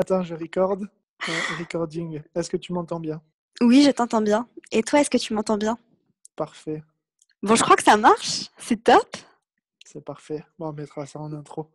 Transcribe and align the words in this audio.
Attends, 0.00 0.22
je 0.22 0.34
recorde. 0.34 0.88
Euh, 1.28 1.32
recording. 1.58 2.22
Est-ce 2.34 2.48
que 2.48 2.56
tu 2.56 2.72
m'entends 2.72 3.00
bien? 3.00 3.20
Oui, 3.60 3.82
je 3.84 3.90
t'entends 3.90 4.22
bien. 4.22 4.48
Et 4.72 4.82
toi, 4.82 4.98
est-ce 5.00 5.10
que 5.10 5.18
tu 5.18 5.34
m'entends 5.34 5.58
bien? 5.58 5.76
Parfait. 6.36 6.82
Bon, 7.42 7.54
je 7.54 7.62
crois 7.62 7.76
que 7.76 7.82
ça 7.82 7.98
marche. 7.98 8.46
C'est 8.56 8.82
top. 8.82 9.14
C'est 9.84 10.02
parfait. 10.02 10.42
Bon, 10.58 10.68
on 10.70 10.72
mettra 10.72 11.04
ça 11.04 11.18
en 11.18 11.30
intro. 11.34 11.68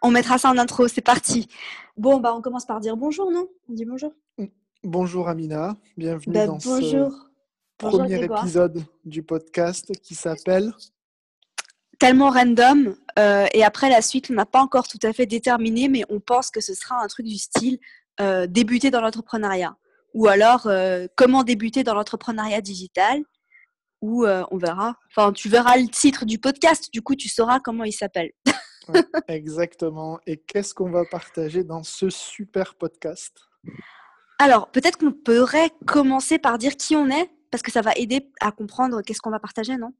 On 0.00 0.12
mettra 0.12 0.38
ça 0.38 0.48
en 0.48 0.58
intro. 0.58 0.86
C'est 0.86 1.00
parti. 1.00 1.48
Bon, 1.96 2.20
bah, 2.20 2.32
on 2.36 2.40
commence 2.40 2.66
par 2.66 2.78
dire 2.78 2.96
bonjour, 2.96 3.32
non? 3.32 3.48
On 3.68 3.72
dit 3.72 3.84
bonjour. 3.84 4.12
Bonjour 4.84 5.28
Amina. 5.28 5.74
Bienvenue 5.96 6.34
Bah, 6.34 6.46
dans 6.46 6.58
bonjour. 6.58 7.10
ce 7.10 7.26
Bonjour, 7.80 7.98
premier 7.98 8.16
Grégoire. 8.18 8.44
épisode 8.44 8.84
du 9.04 9.24
podcast 9.24 9.92
qui 10.02 10.14
s'appelle 10.14 10.72
Tellement 11.98 12.30
random. 12.30 12.96
euh, 13.18 13.46
et 13.52 13.64
après, 13.64 13.88
la 13.88 14.02
suite, 14.02 14.30
on 14.30 14.34
n'a 14.34 14.46
pas 14.46 14.60
encore 14.60 14.88
tout 14.88 14.98
à 15.02 15.12
fait 15.12 15.26
déterminé, 15.26 15.88
mais 15.88 16.02
on 16.08 16.20
pense 16.20 16.50
que 16.50 16.60
ce 16.60 16.74
sera 16.74 17.02
un 17.02 17.06
truc 17.06 17.26
du 17.26 17.38
style 17.38 17.78
euh, 18.20 18.46
débuter 18.46 18.90
dans 18.90 19.00
l'entrepreneuriat. 19.00 19.76
Ou 20.14 20.28
alors, 20.28 20.66
euh, 20.66 21.06
comment 21.16 21.42
débuter 21.42 21.84
dans 21.84 21.94
l'entrepreneuriat 21.94 22.60
digital. 22.60 23.22
Ou 24.02 24.26
on 24.26 24.58
verra. 24.58 24.94
Enfin, 25.10 25.32
tu 25.32 25.48
verras 25.48 25.78
le 25.78 25.88
titre 25.88 26.26
du 26.26 26.38
podcast. 26.38 26.92
Du 26.92 27.00
coup, 27.02 27.16
tu 27.16 27.28
sauras 27.28 27.60
comment 27.60 27.82
il 27.82 27.92
s'appelle. 27.92 28.30
Ouais, 28.88 29.02
exactement. 29.28 30.20
Et 30.26 30.36
qu'est-ce 30.36 30.72
qu'on 30.72 30.90
va 30.90 31.04
partager 31.04 31.64
dans 31.64 31.82
ce 31.82 32.08
super 32.08 32.76
podcast? 32.76 33.36
Alors, 34.38 34.70
peut-être 34.70 34.98
qu'on 34.98 35.12
pourrait 35.12 35.70
commencer 35.86 36.38
par 36.38 36.58
dire 36.58 36.76
qui 36.76 36.94
on 36.94 37.08
est, 37.08 37.30
parce 37.50 37.62
que 37.62 37.72
ça 37.72 37.80
va 37.80 37.92
aider 37.96 38.30
à 38.40 38.52
comprendre 38.52 39.02
qu'est-ce 39.02 39.20
qu'on 39.20 39.30
va 39.30 39.40
partager, 39.40 39.76
non? 39.76 39.92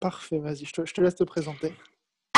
Parfait, 0.00 0.38
vas-y, 0.38 0.64
je 0.64 0.72
te, 0.72 1.00
laisse 1.00 1.14
te 1.14 1.24
présenter. 1.24 1.72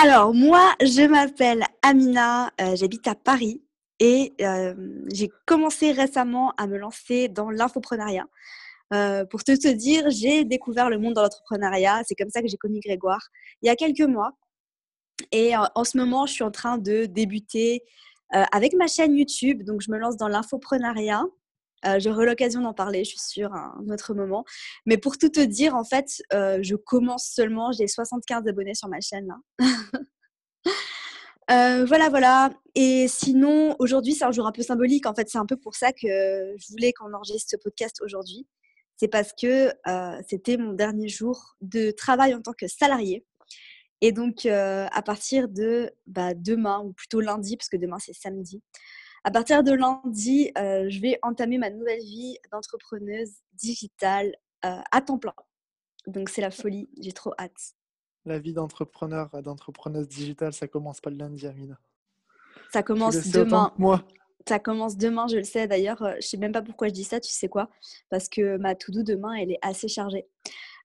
Alors, 0.00 0.34
moi, 0.34 0.74
je 0.80 1.06
m'appelle 1.06 1.64
Amina, 1.82 2.52
euh, 2.60 2.76
j'habite 2.76 3.06
à 3.06 3.14
Paris 3.14 3.62
et 4.00 4.32
euh, 4.40 4.74
j'ai 5.12 5.28
commencé 5.44 5.92
récemment 5.92 6.52
à 6.56 6.66
me 6.66 6.78
lancer 6.78 7.28
dans 7.28 7.50
l'infoprenariat. 7.50 8.26
Euh, 8.94 9.24
pour 9.24 9.44
te, 9.44 9.52
te 9.52 9.68
dire, 9.68 10.08
j'ai 10.10 10.44
découvert 10.44 10.88
le 10.88 10.98
monde 10.98 11.14
dans 11.14 11.22
l'entrepreneuriat. 11.22 12.02
C'est 12.06 12.14
comme 12.14 12.30
ça 12.30 12.40
que 12.40 12.48
j'ai 12.48 12.56
connu 12.56 12.80
Grégoire 12.80 13.28
il 13.62 13.66
y 13.66 13.70
a 13.70 13.76
quelques 13.76 14.08
mois. 14.08 14.32
Et 15.32 15.52
en 15.56 15.84
ce 15.84 15.98
moment, 15.98 16.26
je 16.26 16.32
suis 16.32 16.44
en 16.44 16.52
train 16.52 16.78
de 16.78 17.06
débuter 17.06 17.82
avec 18.30 18.72
ma 18.74 18.86
chaîne 18.86 19.16
YouTube. 19.16 19.64
Donc, 19.64 19.80
je 19.82 19.90
me 19.90 19.98
lance 19.98 20.16
dans 20.16 20.28
l'infoprenariat. 20.28 21.24
Euh, 21.86 22.00
J'aurai 22.00 22.26
l'occasion 22.26 22.60
d'en 22.60 22.74
parler, 22.74 23.04
je 23.04 23.10
suis 23.10 23.20
sûre, 23.20 23.52
à 23.54 23.74
un 23.78 23.88
autre 23.90 24.14
moment. 24.14 24.44
Mais 24.86 24.98
pour 24.98 25.18
tout 25.18 25.28
te 25.28 25.40
dire, 25.40 25.74
en 25.74 25.84
fait, 25.84 26.22
euh, 26.32 26.58
je 26.62 26.74
commence 26.74 27.28
seulement. 27.28 27.72
J'ai 27.72 27.86
75 27.86 28.46
abonnés 28.46 28.74
sur 28.74 28.88
ma 28.88 29.00
chaîne. 29.00 29.28
Là. 29.28 29.66
Euh, 31.50 31.86
voilà, 31.86 32.10
voilà. 32.10 32.50
Et 32.74 33.08
sinon, 33.08 33.74
aujourd'hui, 33.78 34.12
c'est 34.12 34.26
un 34.26 34.30
jour 34.32 34.46
un 34.46 34.52
peu 34.52 34.60
symbolique. 34.60 35.06
En 35.06 35.14
fait, 35.14 35.30
c'est 35.30 35.38
un 35.38 35.46
peu 35.46 35.56
pour 35.56 35.76
ça 35.76 35.92
que 35.94 36.06
je 36.58 36.70
voulais 36.72 36.92
qu'on 36.92 37.14
enregistre 37.14 37.52
ce 37.52 37.56
podcast 37.56 38.02
aujourd'hui. 38.02 38.46
C'est 38.98 39.08
parce 39.08 39.32
que 39.32 39.72
euh, 39.88 40.20
c'était 40.28 40.58
mon 40.58 40.74
dernier 40.74 41.08
jour 41.08 41.56
de 41.62 41.90
travail 41.90 42.34
en 42.34 42.42
tant 42.42 42.52
que 42.52 42.66
salarié. 42.66 43.24
Et 44.02 44.12
donc, 44.12 44.44
à 44.44 45.02
partir 45.02 45.48
de 45.48 45.90
bah, 46.06 46.34
demain, 46.34 46.80
ou 46.80 46.92
plutôt 46.92 47.22
lundi, 47.22 47.56
parce 47.56 47.70
que 47.70 47.78
demain 47.78 47.98
c'est 47.98 48.12
samedi, 48.12 48.62
à 49.24 49.30
partir 49.30 49.62
de 49.62 49.72
lundi, 49.72 50.50
euh, 50.58 50.88
je 50.88 51.00
vais 51.00 51.18
entamer 51.22 51.58
ma 51.58 51.70
nouvelle 51.70 52.00
vie 52.00 52.38
d'entrepreneuse 52.50 53.32
digitale 53.54 54.34
euh, 54.64 54.80
à 54.90 55.00
temps 55.00 55.18
plein. 55.18 55.34
Donc, 56.06 56.28
c'est 56.28 56.40
la 56.40 56.50
folie. 56.50 56.88
J'ai 57.00 57.12
trop 57.12 57.32
hâte. 57.38 57.74
La 58.24 58.38
vie 58.38 58.52
d'entrepreneur, 58.52 59.30
d'entrepreneuse 59.42 60.08
digitale, 60.08 60.52
ça 60.52 60.68
commence 60.68 61.00
pas 61.00 61.10
le 61.10 61.16
lundi, 61.16 61.46
Amina. 61.46 61.78
Ça 62.72 62.82
commence 62.82 63.28
demain. 63.28 63.72
moi. 63.78 64.04
Ça 64.46 64.58
commence 64.58 64.96
demain, 64.96 65.26
je 65.28 65.36
le 65.36 65.44
sais. 65.44 65.66
D'ailleurs, 65.66 66.02
euh, 66.02 66.14
je 66.16 66.26
sais 66.26 66.36
même 66.36 66.52
pas 66.52 66.62
pourquoi 66.62 66.88
je 66.88 66.92
dis 66.92 67.04
ça, 67.04 67.20
tu 67.20 67.30
sais 67.30 67.48
quoi? 67.48 67.68
Parce 68.08 68.28
que 68.28 68.56
ma 68.56 68.74
to-do 68.74 69.02
demain, 69.02 69.34
elle 69.34 69.52
est 69.52 69.58
assez 69.62 69.88
chargée. 69.88 70.26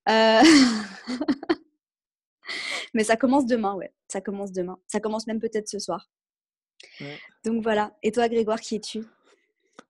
Euh, 0.10 0.42
Mais 2.94 3.04
ça 3.04 3.16
commence 3.16 3.46
demain, 3.46 3.74
ouais. 3.76 3.94
Ça 4.08 4.22
commence 4.22 4.52
demain. 4.52 4.78
Ça 4.88 5.00
commence 5.00 5.28
même 5.28 5.40
peut-être 5.40 5.68
ce 5.68 5.80
soir. 5.80 6.10
Ouais. 7.02 7.18
Donc 7.44 7.64
voilà. 7.64 7.96
Et 8.04 8.12
toi, 8.12 8.28
Grégoire, 8.30 8.60
qui 8.60 8.76
es-tu? 8.76 9.04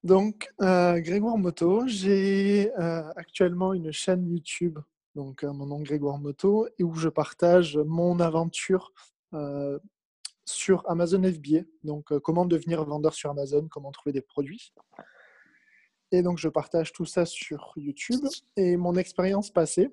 Donc, 0.02 0.50
euh, 0.60 1.00
Grégoire 1.00 1.38
Moto, 1.38 1.86
j'ai 1.86 2.70
euh, 2.78 3.08
actuellement 3.16 3.72
une 3.72 3.92
chaîne 3.92 4.26
YouTube, 4.26 4.78
donc 5.14 5.44
euh, 5.44 5.52
mon 5.52 5.66
nom 5.66 5.80
Grégoire 5.80 6.18
Moto, 6.18 6.68
et 6.78 6.84
où 6.84 6.94
je 6.94 7.08
partage 7.08 7.76
mon 7.78 8.20
aventure 8.20 8.92
euh, 9.32 9.78
sur 10.44 10.84
Amazon 10.88 11.22
FBA, 11.22 11.60
donc 11.84 12.12
euh, 12.12 12.20
comment 12.20 12.44
devenir 12.44 12.84
vendeur 12.84 13.14
sur 13.14 13.30
Amazon, 13.30 13.66
comment 13.70 13.92
trouver 13.92 14.12
des 14.12 14.20
produits. 14.20 14.72
Et 16.12 16.22
donc, 16.22 16.38
je 16.38 16.48
partage 16.48 16.92
tout 16.92 17.06
ça 17.06 17.26
sur 17.26 17.72
YouTube. 17.76 18.24
Et 18.56 18.76
mon 18.76 18.94
expérience 18.96 19.50
passée, 19.50 19.88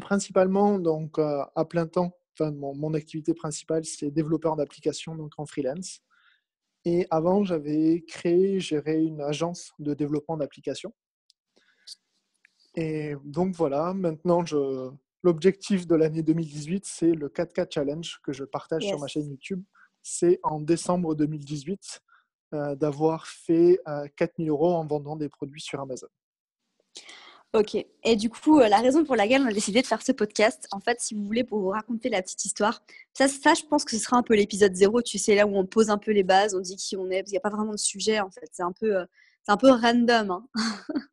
principalement 0.00 0.78
donc, 0.78 1.18
euh, 1.18 1.42
à 1.54 1.64
plein 1.64 1.86
temps, 1.86 2.12
enfin, 2.38 2.52
mon, 2.52 2.74
mon 2.74 2.94
activité 2.94 3.34
principale, 3.34 3.84
c'est 3.84 4.10
développeur 4.10 4.56
d'applications, 4.56 5.14
donc 5.14 5.32
en 5.38 5.46
freelance. 5.46 6.00
Et 6.84 7.06
avant, 7.10 7.44
j'avais 7.44 8.04
créé, 8.06 8.60
géré 8.60 9.02
une 9.02 9.20
agence 9.20 9.72
de 9.78 9.94
développement 9.94 10.36
d'applications. 10.36 10.92
Et 12.74 13.14
donc 13.24 13.54
voilà, 13.56 13.92
maintenant, 13.94 14.44
je... 14.44 14.90
l'objectif 15.22 15.86
de 15.86 15.96
l'année 15.96 16.22
2018, 16.22 16.84
c'est 16.86 17.12
le 17.12 17.28
4K 17.28 17.66
Challenge 17.72 18.20
que 18.22 18.32
je 18.32 18.44
partage 18.44 18.84
sur 18.84 18.98
ma 19.00 19.08
chaîne 19.08 19.28
YouTube. 19.28 19.62
C'est 20.02 20.38
en 20.42 20.60
décembre 20.60 21.14
2018 21.14 22.00
euh, 22.54 22.76
d'avoir 22.76 23.26
fait 23.26 23.80
euh, 23.88 24.06
4000 24.16 24.48
euros 24.48 24.74
en 24.74 24.86
vendant 24.86 25.16
des 25.16 25.28
produits 25.28 25.60
sur 25.60 25.80
Amazon. 25.80 26.08
Ok. 27.54 27.76
Et 28.04 28.16
du 28.16 28.28
coup, 28.28 28.60
euh, 28.60 28.68
la 28.68 28.78
raison 28.78 29.04
pour 29.04 29.16
laquelle 29.16 29.40
on 29.42 29.46
a 29.46 29.52
décidé 29.52 29.80
de 29.80 29.86
faire 29.86 30.02
ce 30.02 30.12
podcast, 30.12 30.66
en 30.70 30.80
fait, 30.80 31.00
si 31.00 31.14
vous 31.14 31.24
voulez, 31.24 31.44
pour 31.44 31.60
vous 31.60 31.70
raconter 31.70 32.10
la 32.10 32.20
petite 32.22 32.44
histoire, 32.44 32.82
ça, 33.14 33.26
ça 33.26 33.54
je 33.54 33.62
pense 33.64 33.84
que 33.86 33.92
ce 33.92 33.98
sera 33.98 34.18
un 34.18 34.22
peu 34.22 34.34
l'épisode 34.34 34.74
zéro, 34.74 35.00
tu 35.00 35.16
sais, 35.18 35.34
là 35.34 35.46
où 35.46 35.56
on 35.56 35.64
pose 35.64 35.88
un 35.88 35.96
peu 35.96 36.12
les 36.12 36.24
bases, 36.24 36.54
on 36.54 36.60
dit 36.60 36.76
qui 36.76 36.94
on 36.96 37.10
est, 37.10 37.20
parce 37.20 37.30
qu'il 37.30 37.32
n'y 37.32 37.38
a 37.38 37.40
pas 37.40 37.48
vraiment 37.50 37.72
de 37.72 37.78
sujet, 37.78 38.20
en 38.20 38.30
fait. 38.30 38.48
C'est 38.52 38.62
un 38.62 38.72
peu, 38.72 38.98
euh, 38.98 39.06
un 39.48 39.56
peu 39.56 39.70
random. 39.70 40.30
hein. 40.30 40.46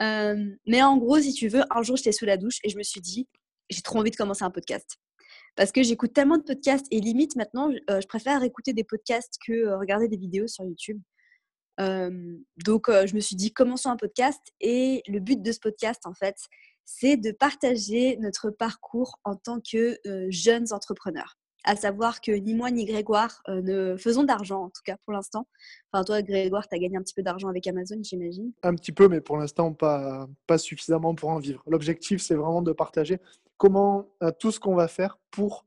Euh, 0.00 0.36
mais 0.66 0.82
en 0.82 0.96
gros, 0.96 1.20
si 1.20 1.32
tu 1.34 1.48
veux, 1.48 1.62
un 1.70 1.82
jour, 1.82 1.96
j'étais 1.96 2.12
sous 2.12 2.24
la 2.24 2.38
douche 2.38 2.58
et 2.64 2.70
je 2.70 2.78
me 2.78 2.82
suis 2.82 3.00
dit, 3.00 3.28
j'ai 3.70 3.82
trop 3.82 3.98
envie 3.98 4.10
de 4.10 4.16
commencer 4.16 4.42
un 4.42 4.50
podcast. 4.50 4.98
Parce 5.54 5.70
que 5.70 5.82
j'écoute 5.82 6.14
tellement 6.14 6.38
de 6.38 6.42
podcasts 6.42 6.86
et 6.90 6.98
limite 6.98 7.36
maintenant, 7.36 7.70
je 7.70 8.06
préfère 8.06 8.42
écouter 8.42 8.72
des 8.72 8.84
podcasts 8.84 9.36
que 9.46 9.78
regarder 9.78 10.08
des 10.08 10.16
vidéos 10.16 10.48
sur 10.48 10.64
YouTube. 10.64 11.00
Donc, 12.58 12.86
je 12.88 13.14
me 13.14 13.20
suis 13.20 13.36
dit, 13.36 13.52
commençons 13.52 13.90
un 13.90 13.96
podcast. 13.96 14.40
Et 14.60 15.02
le 15.08 15.20
but 15.20 15.40
de 15.42 15.52
ce 15.52 15.58
podcast, 15.58 16.06
en 16.06 16.14
fait, 16.14 16.36
c'est 16.84 17.16
de 17.16 17.30
partager 17.30 18.16
notre 18.18 18.50
parcours 18.50 19.18
en 19.24 19.36
tant 19.36 19.60
que 19.60 19.98
jeunes 20.30 20.72
entrepreneurs. 20.72 21.38
À 21.64 21.76
savoir 21.76 22.20
que 22.20 22.32
ni 22.32 22.54
moi 22.54 22.72
ni 22.72 22.84
Grégoire 22.84 23.40
ne 23.46 23.96
faisons 23.96 24.24
d'argent, 24.24 24.64
en 24.64 24.68
tout 24.68 24.82
cas 24.84 24.96
pour 25.04 25.12
l'instant. 25.12 25.46
Enfin, 25.92 26.02
toi, 26.02 26.20
Grégoire, 26.20 26.68
tu 26.68 26.74
as 26.74 26.78
gagné 26.80 26.96
un 26.96 27.02
petit 27.02 27.14
peu 27.14 27.22
d'argent 27.22 27.48
avec 27.48 27.66
Amazon, 27.68 28.00
j'imagine. 28.02 28.52
Un 28.64 28.74
petit 28.74 28.90
peu, 28.90 29.06
mais 29.06 29.20
pour 29.20 29.36
l'instant, 29.36 29.72
pas, 29.72 30.26
pas 30.48 30.58
suffisamment 30.58 31.14
pour 31.14 31.28
en 31.28 31.38
vivre. 31.38 31.62
L'objectif, 31.68 32.20
c'est 32.20 32.34
vraiment 32.34 32.62
de 32.62 32.72
partager 32.72 33.20
comment 33.58 34.12
euh, 34.24 34.32
tout 34.36 34.50
ce 34.50 34.58
qu'on 34.58 34.74
va 34.74 34.88
faire 34.88 35.18
pour 35.30 35.64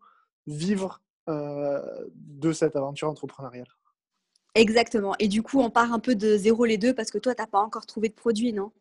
vivre 0.48 1.02
de 1.28 2.52
cette 2.52 2.76
aventure 2.76 3.10
entrepreneuriale. 3.10 3.66
Exactement. 4.56 5.14
Et 5.20 5.28
du 5.28 5.44
coup, 5.44 5.60
on 5.60 5.70
part 5.70 5.92
un 5.94 6.00
peu 6.00 6.16
de 6.16 6.38
zéro 6.38 6.66
les 6.66 6.78
deux 6.78 6.94
parce 6.94 7.12
que 7.12 7.18
toi, 7.18 7.36
tu 7.36 7.42
n'as 7.42 7.48
pas 7.48 7.60
encore 7.60 7.86
trouvé 7.86 8.10
de 8.10 8.14
produit, 8.14 8.54
non? 8.54 8.72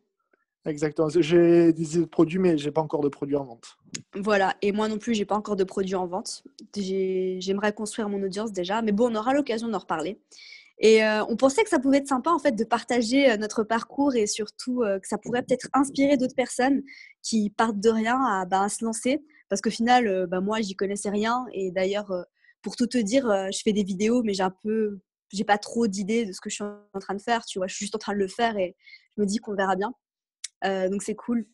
Exactement. 0.65 1.09
J'ai 1.09 1.73
des 1.73 1.91
idées 1.95 1.99
de 2.05 2.09
produits, 2.09 2.39
mais 2.39 2.57
j'ai 2.57 2.71
pas 2.71 2.81
encore 2.81 3.01
de 3.01 3.09
produits 3.09 3.35
en 3.35 3.43
vente. 3.43 3.77
Voilà, 4.15 4.55
et 4.63 4.71
moi 4.71 4.87
non 4.87 4.97
plus, 4.97 5.13
j'ai 5.13 5.25
pas 5.25 5.35
encore 5.35 5.55
de 5.55 5.63
produits 5.63 5.93
en 5.95 6.07
vente. 6.07 6.43
J'ai- 6.75 7.37
J'aimerais 7.39 7.71
construire 7.73 8.09
mon 8.09 8.23
audience 8.23 8.51
déjà, 8.51 8.81
mais 8.81 8.91
bon, 8.91 9.11
on 9.11 9.15
aura 9.15 9.33
l'occasion 9.33 9.67
d'en 9.67 9.77
reparler. 9.77 10.19
Et 10.79 11.03
euh, 11.05 11.23
on 11.29 11.35
pensait 11.37 11.63
que 11.63 11.69
ça 11.69 11.79
pouvait 11.79 11.97
être 11.97 12.07
sympa 12.07 12.31
en 12.31 12.39
fait 12.39 12.51
de 12.53 12.63
partager 12.63 13.31
euh, 13.31 13.37
notre 13.37 13.63
parcours 13.63 14.15
et 14.15 14.27
surtout 14.27 14.81
euh, 14.83 14.99
que 14.99 15.07
ça 15.07 15.17
pourrait 15.17 15.43
peut-être 15.43 15.69
inspirer 15.73 16.17
d'autres 16.17 16.35
personnes 16.35 16.81
qui 17.21 17.49
partent 17.49 17.79
de 17.79 17.89
rien 17.89 18.19
à, 18.19 18.45
bah, 18.45 18.63
à 18.63 18.69
se 18.69 18.83
lancer. 18.83 19.23
Parce 19.49 19.61
qu'au 19.61 19.69
final, 19.69 20.07
euh, 20.07 20.27
bah, 20.27 20.41
moi, 20.41 20.61
j'y 20.61 20.75
connaissais 20.75 21.09
rien. 21.09 21.45
Et 21.53 21.71
d'ailleurs, 21.71 22.11
pour 22.61 22.75
tout 22.75 22.87
te 22.87 22.97
dire, 22.97 23.25
je 23.53 23.59
fais 23.63 23.71
des 23.73 23.83
vidéos, 23.83 24.23
mais 24.23 24.33
j'ai 24.33 24.43
un 24.43 24.53
peu, 24.63 24.99
j'ai 25.31 25.43
pas 25.43 25.57
trop 25.57 25.87
d'idées 25.87 26.25
de 26.25 26.31
ce 26.31 26.41
que 26.41 26.49
je 26.49 26.55
suis 26.55 26.63
en 26.63 26.99
train 26.99 27.15
de 27.15 27.21
faire. 27.21 27.45
Tu 27.45 27.59
vois, 27.59 27.67
je 27.67 27.75
suis 27.75 27.85
juste 27.85 27.95
en 27.95 27.99
train 27.99 28.13
de 28.13 28.19
le 28.19 28.27
faire 28.27 28.57
et 28.57 28.75
je 29.15 29.21
me 29.21 29.25
dis 29.27 29.37
qu'on 29.37 29.53
verra 29.55 29.75
bien. 29.75 29.93
Euh, 30.63 30.89
donc 30.89 31.03
c'est 31.03 31.15
cool. 31.15 31.45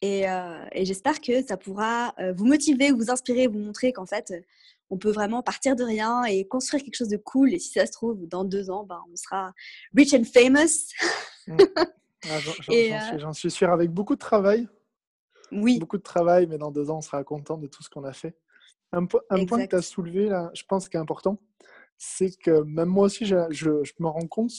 Et, 0.00 0.28
euh, 0.30 0.64
et 0.72 0.84
j'espère 0.84 1.20
que 1.20 1.42
ça 1.44 1.56
pourra 1.56 2.14
euh, 2.20 2.32
vous 2.36 2.46
motiver, 2.46 2.92
vous 2.92 3.10
inspirer, 3.10 3.46
vous 3.48 3.58
montrer 3.58 3.92
qu'en 3.92 4.06
fait, 4.06 4.32
on 4.90 4.96
peut 4.96 5.10
vraiment 5.10 5.42
partir 5.42 5.74
de 5.76 5.82
rien 5.84 6.24
et 6.24 6.46
construire 6.46 6.82
quelque 6.84 6.94
chose 6.96 7.08
de 7.08 7.16
cool. 7.16 7.52
Et 7.52 7.58
si 7.58 7.70
ça 7.72 7.84
se 7.86 7.92
trouve, 7.92 8.26
dans 8.28 8.44
deux 8.44 8.70
ans, 8.70 8.84
ben, 8.84 9.00
on 9.12 9.16
sera 9.16 9.52
rich 9.96 10.14
and 10.14 10.24
famous. 10.24 10.92
Ah, 12.24 12.40
j'en- 12.40 13.32
suis, 13.32 13.40
suis 13.40 13.50
sûr, 13.52 13.70
avec 13.70 13.90
beaucoup 13.90 14.14
de 14.14 14.18
travail. 14.20 14.68
Oui, 15.52 15.78
Beaucoup 15.78 15.96
de 15.98 16.02
travail, 16.02 16.46
mais 16.48 16.58
dans 16.58 16.72
deux 16.72 16.90
ans, 16.90 16.98
on 16.98 17.00
sera 17.00 17.22
content 17.22 17.56
de 17.56 17.68
tout 17.68 17.82
ce 17.82 17.88
qu'on 17.88 18.02
a 18.04 18.12
fait. 18.12 18.36
Un, 18.92 19.06
po- 19.06 19.20
un 19.30 19.46
point 19.46 19.64
que 19.64 19.70
tu 19.70 19.76
as 19.76 19.82
soulevé, 19.82 20.26
là, 20.28 20.50
je 20.52 20.62
pense, 20.64 20.88
qui 20.88 20.96
est 20.96 21.00
important, 21.00 21.38
c'est 21.98 22.30
que 22.38 22.62
même 22.62 22.88
moi 22.88 23.06
aussi, 23.06 23.26
je, 23.26 23.36
je, 23.50 23.70
me 23.98 24.06
rends 24.06 24.26
compte 24.28 24.52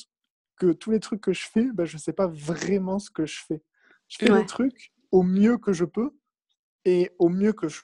que 0.57 0.74
tous 0.74 0.91
les 0.91 1.00
trucs 1.00 1.21
que 1.21 1.33
je 1.33 1.47
fais, 1.47 1.71
ben, 1.74 1.86
je 1.86 1.95
ne 1.95 2.00
sais 2.00 2.13
pas 2.13 2.27
vraiment 2.27 3.00
ce 3.00 3.09
que 3.09 3.25
je 3.25 3.39
fais. 3.47 3.63
Je 4.09 4.18
fais 4.18 4.30
des 4.30 4.45
trucs 4.45 4.91
au 5.12 5.24
mieux 5.24 5.57
que 5.57 5.71
je 5.71 5.86
peux 5.86 6.12
et 6.83 7.12
au 7.18 7.30
mieux 7.30 7.53
que 7.53 7.68
je, 7.68 7.81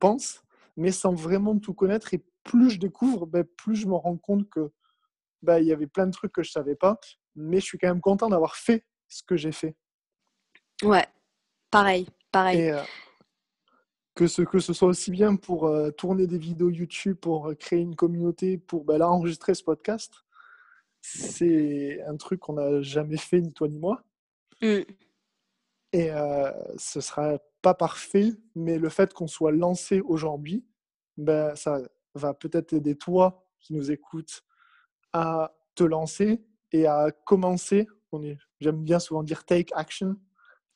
pense, 0.00 0.42
mais 0.76 0.90
sans 0.90 1.14
vraiment 1.14 1.56
tout 1.58 1.74
connaître. 1.74 2.12
Et 2.12 2.24
plus 2.42 2.70
je 2.70 2.78
découvre, 2.80 3.26
ben, 3.26 3.44
plus 3.44 3.76
je 3.76 3.86
me 3.86 3.94
rends 3.94 4.16
compte 4.16 4.50
que 4.50 4.72
ben, 5.42 5.58
il 5.58 5.66
y 5.66 5.72
avait 5.72 5.86
plein 5.86 6.06
de 6.06 6.12
trucs 6.12 6.32
que 6.32 6.42
je 6.42 6.50
ne 6.50 6.52
savais 6.52 6.74
pas, 6.74 6.98
mais 7.36 7.60
je 7.60 7.64
suis 7.64 7.78
quand 7.78 7.88
même 7.88 8.00
content 8.00 8.28
d'avoir 8.28 8.56
fait 8.56 8.84
ce 9.06 9.22
que 9.22 9.36
j'ai 9.36 9.52
fait. 9.52 9.76
Ouais, 10.82 11.06
pareil, 11.70 12.08
pareil. 12.32 12.70
Euh, 12.70 12.82
que, 14.18 14.26
ce, 14.26 14.42
que 14.42 14.58
ce 14.58 14.72
soit 14.72 14.88
aussi 14.88 15.12
bien 15.12 15.36
pour 15.36 15.68
euh, 15.68 15.92
tourner 15.92 16.26
des 16.26 16.38
vidéos 16.38 16.70
YouTube, 16.70 17.16
pour 17.18 17.56
créer 17.56 17.78
une 17.78 17.94
communauté, 17.94 18.58
pour 18.58 18.84
ben, 18.84 18.98
là, 18.98 19.08
enregistrer 19.08 19.54
ce 19.54 19.62
podcast, 19.62 20.12
c'est 21.00 22.02
un 22.02 22.16
truc 22.16 22.40
qu'on 22.40 22.54
n'a 22.54 22.82
jamais 22.82 23.16
fait, 23.16 23.40
ni 23.40 23.52
toi 23.52 23.68
ni 23.68 23.78
moi. 23.78 24.02
Mmh. 24.60 24.80
Et 25.92 26.10
euh, 26.10 26.50
ce 26.76 27.00
sera 27.00 27.38
pas 27.62 27.74
parfait, 27.74 28.32
mais 28.56 28.76
le 28.76 28.88
fait 28.88 29.14
qu'on 29.14 29.28
soit 29.28 29.52
lancé 29.52 30.00
aujourd'hui, 30.00 30.66
ben, 31.16 31.54
ça 31.54 31.80
va 32.16 32.34
peut-être 32.34 32.72
aider 32.72 32.96
toi 32.96 33.46
qui 33.60 33.72
nous 33.72 33.92
écoutes 33.92 34.42
à 35.12 35.54
te 35.76 35.84
lancer 35.84 36.42
et 36.72 36.88
à 36.88 37.12
commencer. 37.24 37.86
J'aime 38.58 38.82
bien 38.82 38.98
souvent 38.98 39.22
dire 39.22 39.44
take 39.44 39.72
action, 39.76 40.16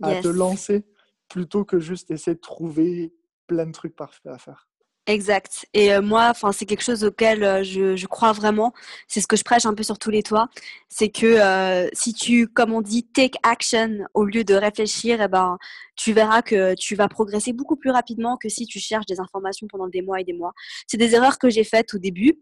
à 0.00 0.21
te 0.21 0.29
lancer 0.29 0.87
plutôt 1.29 1.65
que 1.65 1.81
juste 1.81 2.12
essayer 2.12 2.37
de 2.37 2.41
trouver 2.41 3.12
plein 3.47 3.67
de 3.67 3.73
trucs 3.73 3.97
parfaits 3.97 4.33
à 4.33 4.39
faire. 4.39 4.69
Exact. 5.09 5.67
Et 5.75 5.93
euh, 5.93 6.00
moi, 6.00 6.33
c'est 6.53 6.65
quelque 6.65 6.85
chose 6.85 7.03
auquel 7.03 7.43
euh, 7.43 7.65
je, 7.65 7.97
je, 7.97 8.06
crois 8.06 8.31
vraiment. 8.33 8.73
C'est 9.09 9.21
ce 9.21 9.27
que 9.27 9.37
je 9.37 9.43
prêche 9.43 9.67
un 9.67 9.75
peu 9.75 9.83
sur 9.83 9.99
tous 9.99 10.11
les 10.11 10.23
toits. 10.23 10.49
C'est 10.89 11.09
que 11.09 11.27
euh, 11.27 11.89
si 11.93 12.15
tu, 12.15 12.47
comme 12.47 12.73
on 12.73 12.81
dit, 12.83 13.05
take 13.09 13.37
action 13.43 13.99
au 14.15 14.25
lieu 14.25 14.44
de 14.44 14.55
réfléchir, 14.55 15.21
eh 15.21 15.27
ben, 15.27 15.59
tu 15.97 16.12
verras 16.12 16.43
que 16.43 16.75
tu 16.77 16.94
vas 16.94 17.09
progresser 17.09 17.53
beaucoup 17.53 17.75
plus 17.75 17.91
rapidement 17.91 18.37
que 18.37 18.49
si 18.49 18.65
tu 18.67 18.79
cherches 18.79 19.06
des 19.06 19.19
informations 19.19 19.67
pendant 19.67 19.89
des 19.89 20.03
mois 20.03 20.21
et 20.21 20.25
des 20.25 20.35
mois. 20.35 20.53
C'est 20.87 20.99
des 20.99 21.17
erreurs 21.17 21.39
que 21.39 21.50
j'ai 21.50 21.65
faites 21.65 21.94
au 21.94 21.99
début. 21.99 22.39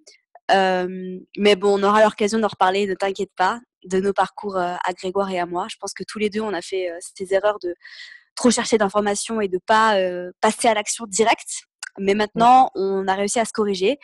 mais 0.51 1.57
bon, 1.57 1.79
on 1.81 1.83
aura 1.83 2.05
l'occasion 2.05 2.39
d'en 2.41 2.49
reparler, 2.49 2.87
ne 2.87 2.95
t'inquiète 2.95 3.33
pas, 3.37 3.61
de 3.85 4.01
nos 4.01 4.13
parcours 4.13 4.59
à 4.59 4.93
Grégoire 4.99 5.31
et 5.31 5.39
à 5.39 5.47
moi. 5.47 5.67
Je 5.71 5.77
pense 5.81 5.95
que 5.95 6.05
tous 6.07 6.19
les 6.19 6.29
deux, 6.29 6.41
on 6.43 6.53
a 6.53 6.61
fait 6.61 6.91
ces 7.01 7.33
erreurs 7.33 7.59
de 7.61 7.75
trop 8.41 8.51
chercher 8.51 8.79
d'informations 8.79 9.41
et 9.41 9.49
de 9.49 9.59
pas 9.59 9.95
passer 10.41 10.69
à 10.69 10.75
l'action 10.75 11.05
directe 11.07 11.67
mais 11.99 12.15
maintenant, 12.15 12.71
on 12.75 13.07
a 13.09 13.15
réussi 13.15 13.39
à 13.39 13.45
se 13.45 13.53
corriger. 13.53 13.99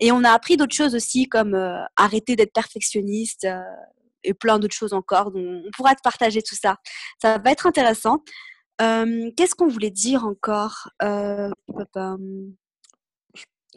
Et 0.00 0.12
on 0.12 0.22
a 0.22 0.30
appris 0.30 0.56
d'autres 0.56 0.74
choses 0.74 0.94
aussi, 0.94 1.28
comme 1.28 1.54
euh, 1.54 1.82
arrêter 1.96 2.36
d'être 2.36 2.52
perfectionniste 2.52 3.44
euh, 3.44 3.60
et 4.22 4.34
plein 4.34 4.58
d'autres 4.58 4.74
choses 4.74 4.92
encore. 4.92 5.32
Donc, 5.32 5.64
on 5.66 5.70
pourra 5.76 5.94
te 5.94 6.02
partager 6.02 6.42
tout 6.42 6.54
ça. 6.54 6.76
Ça 7.20 7.38
va 7.38 7.50
être 7.50 7.66
intéressant. 7.66 8.22
Euh, 8.80 9.30
qu'est-ce 9.36 9.56
qu'on 9.56 9.66
voulait 9.66 9.90
dire 9.90 10.24
encore 10.24 10.88
Je 11.00 11.52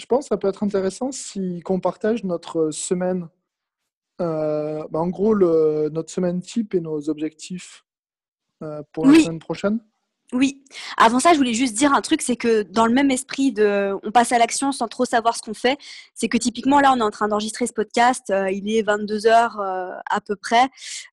pense 0.08 0.25
que 0.25 0.30
ça 0.30 0.38
peut 0.38 0.48
être 0.48 0.63
intéressant 0.63 1.12
si 1.12 1.62
qu'on 1.62 1.80
partage 1.80 2.24
notre 2.24 2.69
semaine. 2.69 3.28
Bah, 4.19 4.86
en 4.94 5.08
gros, 5.08 5.34
le, 5.34 5.90
notre 5.92 6.12
semaine 6.12 6.42
type 6.42 6.75
et 6.75 6.81
nos 6.81 7.10
objectifs 7.10 7.84
pour 8.92 9.08
la 9.08 9.19
semaine 9.19 9.40
prochaine. 9.40 9.80
Oui. 10.33 10.63
Avant 10.95 11.19
ça, 11.19 11.33
je 11.33 11.38
voulais 11.38 11.54
juste 11.54 11.74
dire 11.74 11.94
un 11.94 12.00
truc, 12.00 12.22
c'est 12.22 12.38
que 12.38 12.62
dans 12.63 12.86
le 12.86 12.94
même 12.94 13.12
esprit 13.12 13.51
de 13.51 13.94
on 14.04 14.12
passe 14.12 14.31
à 14.31 14.38
l'action 14.38 14.72
sans 14.72 14.88
trop 14.88 15.04
savoir 15.04 15.36
ce 15.36 15.42
qu'on 15.42 15.54
fait, 15.54 15.78
c'est 16.16 16.30
que 16.30 16.38
typiquement 16.38 16.80
là, 16.80 16.94
on 16.94 17.00
est 17.00 17.04
en 17.04 17.10
train 17.10 17.28
d'enregistrer 17.28 17.68
ce 17.68 17.74
podcast, 17.74 18.30
euh, 18.30 18.50
il 18.50 18.74
est 18.74 18.81
22 18.81 19.28
heures 19.28 19.60
euh, 19.60 19.92
à 20.10 20.22
peu 20.22 20.38
près, 20.38 20.69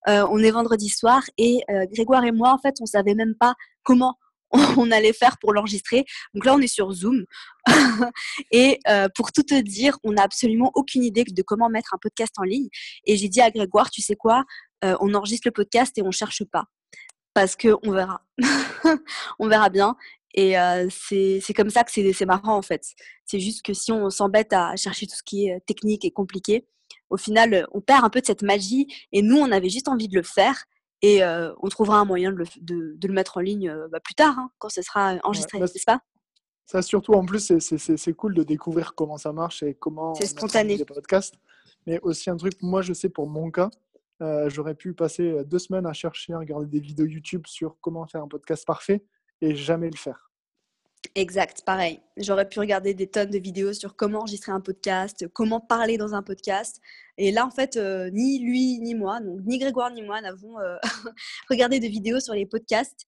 euh, 0.08 0.24
on 0.30 0.38
est 0.38 0.52
vendredi 0.52 0.88
soir 0.88 1.22
et 1.36 1.62
Grégoire 1.92 2.24
et 2.24 2.32
moi, 2.32 2.52
en 2.52 2.58
fait, 2.58 2.76
on 2.80 2.86
savait 2.86 3.14
même 3.14 3.34
pas 3.34 3.54
comment 3.82 4.16
on 4.78 4.90
allait 4.92 5.12
faire 5.12 5.36
pour 5.38 5.52
l'enregistrer. 5.52 6.04
Donc 6.32 6.44
là, 6.44 6.54
on 6.54 6.60
est 6.60 6.68
sur 6.68 6.92
Zoom. 6.92 7.24
et 8.52 8.78
pour 9.16 9.32
tout 9.32 9.42
te 9.42 9.60
dire, 9.60 9.98
on 10.04 10.12
n'a 10.12 10.22
absolument 10.22 10.70
aucune 10.74 11.02
idée 11.02 11.24
de 11.24 11.42
comment 11.42 11.68
mettre 11.68 11.92
un 11.92 11.98
podcast 12.00 12.32
en 12.38 12.44
ligne. 12.44 12.68
Et 13.04 13.16
j'ai 13.16 13.28
dit 13.28 13.40
à 13.40 13.50
Grégoire, 13.50 13.90
tu 13.90 14.00
sais 14.00 14.16
quoi, 14.16 14.44
on 14.82 15.12
enregistre 15.14 15.48
le 15.48 15.52
podcast 15.52 15.98
et 15.98 16.02
on 16.02 16.12
cherche 16.12 16.44
pas 16.44 16.64
parce 17.38 17.54
qu'on 17.54 17.92
verra. 17.92 18.20
on 19.38 19.46
verra 19.46 19.68
bien. 19.68 19.96
Et 20.34 20.58
euh, 20.58 20.88
c'est 20.90 21.54
comme 21.54 21.70
ça 21.70 21.84
que 21.84 21.92
c'est 21.92 22.26
marrant 22.26 22.56
en 22.56 22.62
fait. 22.62 22.82
C'est 23.24 23.38
juste 23.38 23.64
que 23.64 23.72
si 23.72 23.92
on 23.92 24.10
s'embête 24.10 24.52
à 24.52 24.74
chercher 24.74 25.06
tout 25.06 25.14
ce 25.14 25.22
qui 25.22 25.46
est 25.46 25.54
euh, 25.54 25.60
technique 25.64 26.04
et 26.04 26.10
compliqué, 26.10 26.66
au 27.10 27.16
final, 27.16 27.54
euh, 27.54 27.64
on 27.70 27.80
perd 27.80 28.04
un 28.04 28.10
peu 28.10 28.20
de 28.20 28.26
cette 28.26 28.42
magie. 28.42 28.88
Et 29.12 29.22
nous, 29.22 29.36
on 29.36 29.52
avait 29.52 29.68
juste 29.68 29.86
envie 29.86 30.08
de 30.08 30.16
le 30.16 30.24
faire. 30.24 30.64
Et 31.00 31.22
on 31.22 31.68
trouvera 31.68 31.98
un 31.98 32.04
moyen 32.04 32.32
de 32.32 32.38
le, 32.38 32.44
de, 32.60 33.06
le 33.06 33.14
mettre 33.14 33.36
en 33.36 33.40
ligne 33.40 33.72
bah, 33.92 34.00
plus 34.00 34.16
tard, 34.16 34.36
hein, 34.36 34.50
quand 34.58 34.68
ce 34.68 34.82
sera 34.82 35.14
enregistré, 35.22 35.60
bah, 35.60 35.66
n'est-ce 35.72 35.84
pas? 35.84 36.00
Ça, 36.66 36.82
surtout, 36.82 37.12
en 37.12 37.24
plus, 37.24 37.52
c'est 37.60 38.12
cool 38.14 38.34
de 38.34 38.42
découvrir 38.42 38.96
comment 38.96 39.16
ça 39.16 39.32
marche 39.32 39.62
et 39.62 39.74
comment. 39.74 40.16
C'est 40.16 40.26
spontané. 40.26 40.76
Les 40.76 40.84
podcasts. 40.84 41.36
Mais 41.86 42.00
aussi 42.02 42.30
un 42.30 42.36
truc, 42.36 42.54
moi, 42.62 42.82
je 42.82 42.92
sais 42.92 43.08
pour 43.08 43.28
mon 43.28 43.52
cas, 43.52 43.70
euh, 44.20 44.50
j'aurais 44.50 44.74
pu 44.74 44.94
passer 44.94 45.30
euh, 45.30 45.44
deux 45.44 45.58
semaines 45.58 45.86
à 45.86 45.92
chercher, 45.92 46.32
à 46.32 46.38
regarder 46.38 46.66
des 46.66 46.80
vidéos 46.80 47.06
YouTube 47.06 47.46
sur 47.46 47.78
comment 47.80 48.06
faire 48.06 48.22
un 48.22 48.28
podcast 48.28 48.66
parfait 48.66 49.04
et 49.40 49.54
jamais 49.54 49.90
le 49.90 49.96
faire. 49.96 50.32
Exact, 51.14 51.62
pareil. 51.64 52.00
J'aurais 52.16 52.48
pu 52.48 52.58
regarder 52.58 52.94
des 52.94 53.06
tonnes 53.06 53.30
de 53.30 53.38
vidéos 53.38 53.72
sur 53.72 53.94
comment 53.94 54.18
enregistrer 54.18 54.50
un 54.50 54.60
podcast, 54.60 55.26
comment 55.32 55.60
parler 55.60 55.96
dans 55.96 56.14
un 56.14 56.22
podcast. 56.22 56.80
Et 57.16 57.30
là, 57.30 57.46
en 57.46 57.50
fait, 57.50 57.76
euh, 57.76 58.10
ni 58.10 58.40
lui 58.40 58.80
ni 58.80 58.94
moi, 58.96 59.20
donc 59.20 59.40
ni 59.44 59.58
Grégoire 59.58 59.92
ni 59.92 60.02
moi 60.02 60.20
n'avons 60.20 60.56
regardé 61.50 61.78
de 61.78 61.86
vidéos 61.86 62.18
sur 62.18 62.34
les 62.34 62.46
podcasts. 62.46 63.06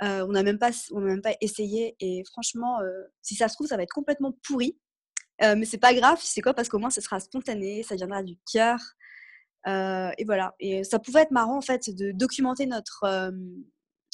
on 0.00 0.28
n'a 0.28 0.42
même, 0.42 0.58
pas, 0.58 0.70
même 0.94 1.20
pas 1.20 1.34
essayé. 1.42 1.94
Et 2.00 2.22
franchement, 2.24 2.78
si 3.20 3.34
ça 3.34 3.48
se 3.48 3.54
trouve, 3.54 3.66
ça 3.66 3.76
va 3.76 3.82
être 3.82 3.94
complètement 3.94 4.32
pourri. 4.42 4.78
mais 5.40 5.66
c'est 5.66 5.78
pas 5.78 5.94
grave, 5.94 6.18
c'est 6.22 6.40
quoi 6.40 6.54
Parce 6.54 6.68
qu'au 6.68 6.78
moins, 6.78 6.90
ce 6.90 7.02
sera 7.02 7.20
spontané, 7.20 7.82
ça 7.82 7.96
viendra 7.96 8.22
du 8.22 8.36
cœur. 8.50 8.78
Euh, 9.66 10.12
et 10.16 10.24
voilà. 10.24 10.54
Et 10.60 10.84
ça 10.84 10.98
pouvait 10.98 11.22
être 11.22 11.32
marrant 11.32 11.58
en 11.58 11.62
fait 11.62 11.90
de 11.90 12.12
documenter 12.12 12.66
notre 12.66 13.04
euh, 13.04 13.32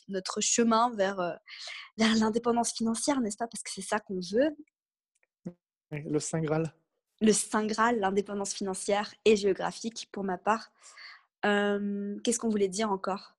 notre 0.08 0.40
chemin 0.40 0.90
vers 0.94 1.20
euh, 1.20 1.34
vers 1.98 2.14
l'indépendance 2.16 2.72
financière, 2.72 3.20
n'est-ce 3.20 3.36
pas? 3.36 3.46
Parce 3.46 3.62
que 3.62 3.70
c'est 3.70 3.82
ça 3.82 4.00
qu'on 4.00 4.20
veut. 4.20 4.56
Le 5.90 6.18
Saint 6.18 6.40
Graal. 6.40 6.74
Le 7.20 7.32
Saint 7.32 7.66
Graal, 7.66 8.00
l'indépendance 8.00 8.54
financière 8.54 9.14
et 9.24 9.36
géographique 9.36 10.08
pour 10.10 10.24
ma 10.24 10.38
part. 10.38 10.72
Qu'est-ce 11.42 12.38
qu'on 12.38 12.48
voulait 12.48 12.68
dire 12.68 12.90
encore? 12.90 13.36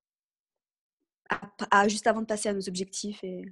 Juste 1.88 2.06
avant 2.06 2.22
de 2.22 2.28
passer 2.28 2.50
à 2.50 2.54
nos 2.54 2.68
objectifs 2.70 3.24
et... 3.24 3.44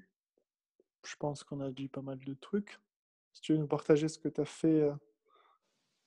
Je 1.04 1.16
pense 1.16 1.44
qu'on 1.44 1.62
a 1.62 1.72
dit 1.72 1.88
pas 1.88 2.02
mal 2.02 2.20
de 2.20 2.34
trucs. 2.36 2.80
Si 3.34 3.42
tu 3.42 3.54
veux 3.54 3.58
nous 3.58 3.68
partager 3.68 4.08
ce 4.08 4.20
que 4.20 4.28
tu 4.28 4.40
as 4.40 4.46
fait 4.46 4.88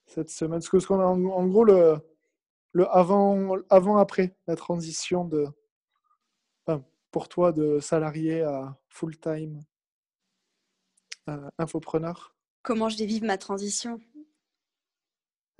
cette 0.06 0.30
semaine. 0.30 0.60
Parce 0.60 0.68
que, 0.68 0.92
en 0.92 1.46
gros, 1.46 1.64
le, 1.64 1.98
le 2.74 2.86
avant, 2.90 3.56
avant 3.70 3.96
après 3.96 4.36
la 4.46 4.56
transition 4.56 5.24
de 5.24 5.46
pour 7.10 7.28
toi 7.28 7.52
de 7.52 7.78
salarié 7.78 8.42
à 8.42 8.76
full 8.88 9.16
time 9.16 9.62
infopreneur? 11.58 12.34
Comment 12.62 12.88
je 12.88 12.98
vais 12.98 13.06
vivre 13.06 13.24
ma 13.24 13.38
transition? 13.38 14.00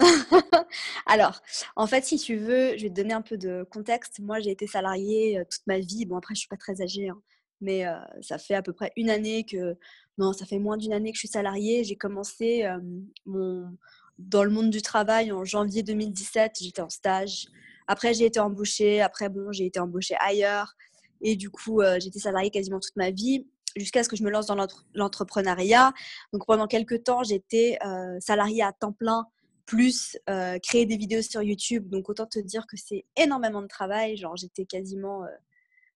Alors, 1.07 1.41
en 1.77 1.87
fait, 1.87 2.05
si 2.05 2.19
tu 2.19 2.37
veux, 2.37 2.77
je 2.77 2.83
vais 2.83 2.91
te 2.91 2.95
donner 2.95 3.15
un 3.15 3.23
peu 3.23 3.39
de 3.39 3.65
contexte. 3.71 4.19
Moi, 4.19 4.41
j'ai 4.41 4.51
été 4.51 4.67
salariée 4.67 5.39
euh, 5.39 5.45
toute 5.49 5.67
ma 5.69 5.79
vie. 5.79 6.05
Bon, 6.07 6.17
après, 6.17 6.35
je 6.35 6.41
suis 6.41 6.49
pas 6.49 6.57
très 6.57 6.83
âgée, 6.83 7.09
hein, 7.09 7.23
mais 7.61 7.87
euh, 7.87 7.95
ça 8.21 8.39
fait 8.39 8.55
à 8.55 8.63
peu 8.63 8.73
près 8.73 8.93
une 8.97 9.11
année 9.11 9.45
que, 9.45 9.77
non, 10.19 10.33
ça 10.33 10.47
fait 10.47 10.59
moins 10.59 10.77
d'une 10.77 10.93
année 10.93 11.13
que 11.13 11.17
je 11.17 11.21
suis 11.21 11.29
salariée. 11.29 11.85
J'ai 11.85 11.97
commencé 11.97 12.65
euh, 12.65 12.81
mon, 13.27 13.71
dans 14.19 14.45
le 14.45 14.51
monde 14.51 14.71
du 14.71 14.83
travail 14.83 15.33
en 15.33 15.45
janvier 15.45 15.83
2017. 15.83 16.59
J'étais 16.61 16.83
en 16.83 16.91
stage. 16.91 17.47
Après, 17.87 18.15
j'ai 18.15 18.27
été 18.27 18.41
embauchée. 18.41 19.01
Après, 19.01 19.29
bon, 19.29 19.53
j'ai 19.53 19.67
été 19.67 19.81
embauchée 19.81 20.17
ailleurs. 20.21 20.75
Et 21.21 21.37
du 21.37 21.51
coup, 21.51 21.81
euh, 21.81 21.99
j'étais 22.01 22.19
salariée 22.19 22.51
quasiment 22.51 22.81
toute 22.81 22.97
ma 22.97 23.11
vie 23.11 23.47
jusqu'à 23.77 24.05
ce 24.05 24.09
que 24.09 24.17
je 24.17 24.23
me 24.23 24.31
lance 24.31 24.47
dans 24.47 24.57
l'entrepreneuriat. 24.95 25.93
Donc, 26.33 26.47
pendant 26.47 26.67
quelques 26.67 27.05
temps, 27.05 27.25
j'étais 27.25 27.79
euh, 27.85 28.19
salariée 28.21 28.63
à 28.63 28.73
temps 28.73 28.93
plein, 28.93 29.27
plus 29.67 30.17
euh, 30.31 30.59
créer 30.61 30.87
des 30.87 30.97
vidéos 30.97 31.23
sur 31.23 31.43
YouTube. 31.43 31.89
Donc, 31.89 32.09
autant 32.09 32.27
te 32.27 32.39
dire 32.39 32.67
que 32.67 32.77
c'est 32.77 33.05
énormément 33.17 33.63
de 33.63 33.67
travail. 33.67 34.17
Genre, 34.17 34.37
j'étais 34.37 34.65
quasiment. 34.65 35.21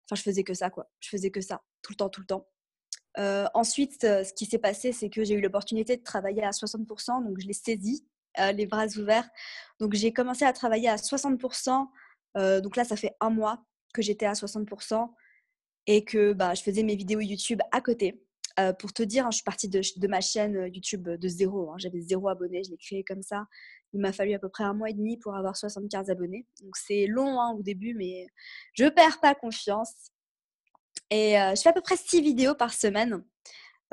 Enfin, 0.06 0.16
je 0.16 0.22
faisais 0.22 0.42
que 0.42 0.54
ça, 0.54 0.70
quoi. 0.70 0.88
Je 1.00 1.08
faisais 1.08 1.30
que 1.30 1.40
ça, 1.40 1.62
tout 1.82 1.92
le 1.92 1.96
temps, 1.96 2.08
tout 2.08 2.20
le 2.20 2.26
temps. 2.26 2.46
Euh, 3.18 3.46
ensuite, 3.54 4.04
euh, 4.04 4.22
ce 4.22 4.32
qui 4.32 4.46
s'est 4.46 4.58
passé, 4.58 4.92
c'est 4.92 5.10
que 5.10 5.24
j'ai 5.24 5.34
eu 5.34 5.40
l'opportunité 5.40 5.96
de 5.96 6.02
travailler 6.02 6.44
à 6.44 6.50
60%, 6.50 7.24
donc 7.24 7.40
je 7.40 7.46
l'ai 7.46 7.52
saisi, 7.52 8.06
euh, 8.38 8.52
les 8.52 8.66
bras 8.66 8.86
ouverts. 8.96 9.28
Donc 9.80 9.94
j'ai 9.94 10.12
commencé 10.12 10.44
à 10.44 10.52
travailler 10.52 10.88
à 10.88 10.96
60%. 10.96 11.88
donc 12.62 12.76
là, 12.76 12.84
ça 12.84 12.96
fait 12.96 13.16
un 13.20 13.30
mois 13.30 13.64
que 13.92 14.02
j'étais 14.02 14.26
à 14.26 14.34
60% 14.34 15.10
et 15.86 16.04
que 16.04 16.32
bah, 16.32 16.54
je 16.54 16.62
faisais 16.62 16.84
mes 16.84 16.94
vidéos 16.94 17.20
YouTube 17.20 17.60
à 17.72 17.80
côté. 17.80 18.22
pour 18.78 18.92
te 18.92 19.02
dire, 19.02 19.26
hein, 19.26 19.30
je 19.30 19.36
suis 19.36 19.44
partie 19.44 19.68
de, 19.68 20.08
ma 20.08 20.20
chaîne 20.20 20.70
YouTube 20.72 21.08
de 21.08 21.28
zéro. 21.28 21.72
Hein. 21.72 21.76
J'avais 21.78 22.00
zéro 22.00 22.28
abonné, 22.28 22.62
je 22.64 22.70
l'ai 22.70 22.76
créé 22.76 23.02
comme 23.04 23.22
ça. 23.22 23.46
Il 23.92 24.00
m'a 24.00 24.12
fallu 24.12 24.34
à 24.34 24.38
peu 24.38 24.48
près 24.48 24.64
un 24.64 24.74
mois 24.74 24.90
et 24.90 24.94
demi 24.94 25.16
pour 25.16 25.34
avoir 25.34 25.56
75 25.56 26.10
abonnés. 26.10 26.46
Donc 26.62 26.76
c'est 26.76 27.06
long 27.06 27.40
hein, 27.40 27.54
au 27.58 27.62
début, 27.62 27.94
mais 27.94 28.26
je 28.74 28.84
perds 28.88 29.20
pas 29.20 29.34
confiance. 29.34 30.12
Et 31.10 31.34
je 31.34 31.60
fais 31.62 31.70
à 31.70 31.72
peu 31.72 31.80
près 31.80 31.96
6 31.96 32.20
vidéos 32.20 32.54
par 32.54 32.72
semaine. 32.72 33.24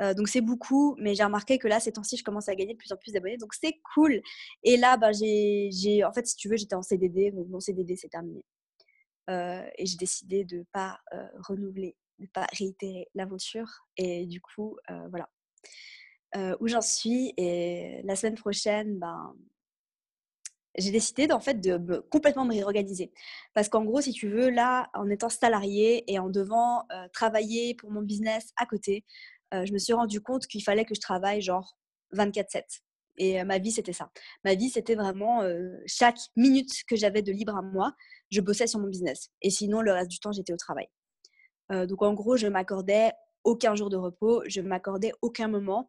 donc 0.00 0.28
c'est 0.28 0.42
beaucoup, 0.42 0.94
mais 0.98 1.14
j'ai 1.14 1.24
remarqué 1.24 1.58
que 1.58 1.68
là, 1.68 1.80
ces 1.80 1.92
temps-ci, 1.92 2.16
je 2.16 2.24
commence 2.24 2.48
à 2.48 2.54
gagner 2.54 2.74
de 2.74 2.78
plus 2.78 2.92
en 2.92 2.96
plus 2.96 3.12
d'abonnés, 3.12 3.38
donc 3.38 3.54
c'est 3.54 3.80
cool. 3.94 4.20
Et 4.62 4.76
là, 4.76 4.96
bah, 4.96 5.12
j'ai, 5.12 6.04
en 6.04 6.12
fait, 6.12 6.26
si 6.26 6.36
tu 6.36 6.48
veux, 6.48 6.56
j'étais 6.56 6.74
en 6.74 6.82
CDD, 6.82 7.30
donc 7.32 7.48
mon 7.48 7.60
CDD 7.60 7.96
c'est 7.96 8.08
terminé. 8.10 8.44
et 9.28 9.86
j'ai 9.86 9.96
décidé 9.96 10.44
de 10.44 10.58
ne 10.58 10.64
pas 10.72 11.00
renouveler, 11.48 11.96
de 12.18 12.24
ne 12.24 12.28
pas 12.28 12.46
réitérer 12.52 13.08
l'aventure. 13.14 13.68
Et 13.96 14.26
du 14.26 14.40
coup, 14.40 14.76
voilà. 15.10 15.28
où 16.60 16.68
j'en 16.68 16.82
suis. 16.82 17.32
Et 17.36 18.00
la 18.04 18.16
semaine 18.16 18.34
prochaine, 18.36 18.98
ben, 18.98 19.34
j'ai 20.78 20.90
décidé 20.90 21.26
de 21.26 21.98
complètement 22.10 22.44
me 22.44 22.52
réorganiser. 22.52 23.12
Parce 23.54 23.68
qu'en 23.68 23.84
gros, 23.84 24.00
si 24.00 24.12
tu 24.12 24.28
veux, 24.28 24.50
là, 24.50 24.90
en 24.94 25.08
étant 25.08 25.28
salarié 25.28 26.04
et 26.12 26.18
en 26.18 26.28
devant 26.28 26.86
travailler 27.12 27.74
pour 27.74 27.90
mon 27.90 28.02
business 28.02 28.52
à 28.56 28.66
côté, 28.66 29.04
je 29.52 29.72
me 29.72 29.78
suis 29.78 29.92
rendu 29.92 30.20
compte 30.20 30.46
qu'il 30.46 30.62
fallait 30.62 30.84
que 30.84 30.94
je 30.94 31.00
travaille 31.00 31.40
genre 31.40 31.76
24-7. 32.14 32.62
Et 33.18 33.42
ma 33.44 33.58
vie, 33.58 33.72
c'était 33.72 33.94
ça. 33.94 34.10
Ma 34.44 34.54
vie, 34.54 34.68
c'était 34.68 34.94
vraiment 34.94 35.42
chaque 35.86 36.18
minute 36.36 36.70
que 36.88 36.96
j'avais 36.96 37.22
de 37.22 37.32
libre 37.32 37.56
à 37.56 37.62
moi, 37.62 37.94
je 38.30 38.40
bossais 38.40 38.66
sur 38.66 38.78
mon 38.78 38.88
business. 38.88 39.30
Et 39.40 39.50
sinon, 39.50 39.80
le 39.80 39.92
reste 39.92 40.10
du 40.10 40.18
temps, 40.18 40.32
j'étais 40.32 40.52
au 40.52 40.58
travail. 40.58 40.88
donc 41.70 42.02
en 42.02 42.14
gros, 42.14 42.36
je 42.36 42.46
m'accordais 42.46 43.12
aucun 43.44 43.74
jour 43.74 43.90
de 43.90 43.96
repos, 43.96 44.42
je 44.46 44.60
m'accordais 44.60 45.12
aucun 45.22 45.48
moment 45.48 45.88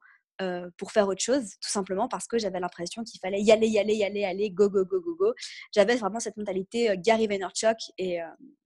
pour 0.78 0.92
faire 0.92 1.08
autre 1.08 1.22
chose, 1.22 1.44
tout 1.62 1.70
simplement 1.70 2.08
parce 2.08 2.28
que 2.28 2.38
j'avais 2.38 2.60
l'impression 2.60 3.04
qu'il 3.04 3.20
fallait 3.20 3.42
y 3.42 3.52
aller, 3.52 3.68
y 3.68 3.80
aller, 3.80 3.96
y 3.96 4.04
aller, 4.04 4.24
aller, 4.24 4.52
go, 4.52 4.70
go, 4.70 4.86
go, 4.86 5.00
go, 5.02 5.16
go. 5.16 5.34
J'avais 5.74 5.96
vraiment 5.96 6.20
cette 6.20 6.38
mentalité 6.38 6.96
Gary 6.98 7.28
Vaynerchuk 7.28 7.78
et 7.98 8.20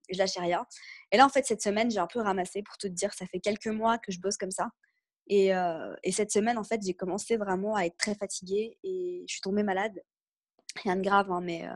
je 0.10 0.18
lâchais 0.18 0.42
rien. 0.42 0.66
Et 1.12 1.18
là, 1.18 1.25
en 1.25 1.30
fait, 1.30 1.46
cette 1.46 1.62
semaine, 1.62 1.90
j'ai 1.90 2.00
un 2.00 2.08
peu 2.08 2.20
ramassé 2.20 2.63
pour 2.63 2.78
te 2.78 2.88
dire, 2.88 3.13
ça 3.13 3.25
fait 3.25 3.40
quelques 3.40 3.68
mois 3.68 3.98
que 3.98 4.12
je 4.12 4.20
bosse 4.20 4.38
comme 4.38 4.51
ça. 4.51 4.70
Et, 5.28 5.51
et 6.04 6.12
cette 6.12 6.32
semaine, 6.32 6.58
en 6.58 6.63
fait, 6.63 6.82
j'ai 6.86 6.94
commencé 6.94 7.38
vraiment 7.38 7.75
à 7.75 7.86
être 7.86 7.98
très 7.98 8.16
fatiguée 8.16 8.78
et 8.84 9.24
je 9.28 9.34
suis 9.34 9.42
tombée 9.42 9.63
malade. 9.63 9.94
Rien 10.84 10.96
de 10.96 11.01
grave, 11.01 11.30
hein, 11.32 11.42
mais 11.42 11.68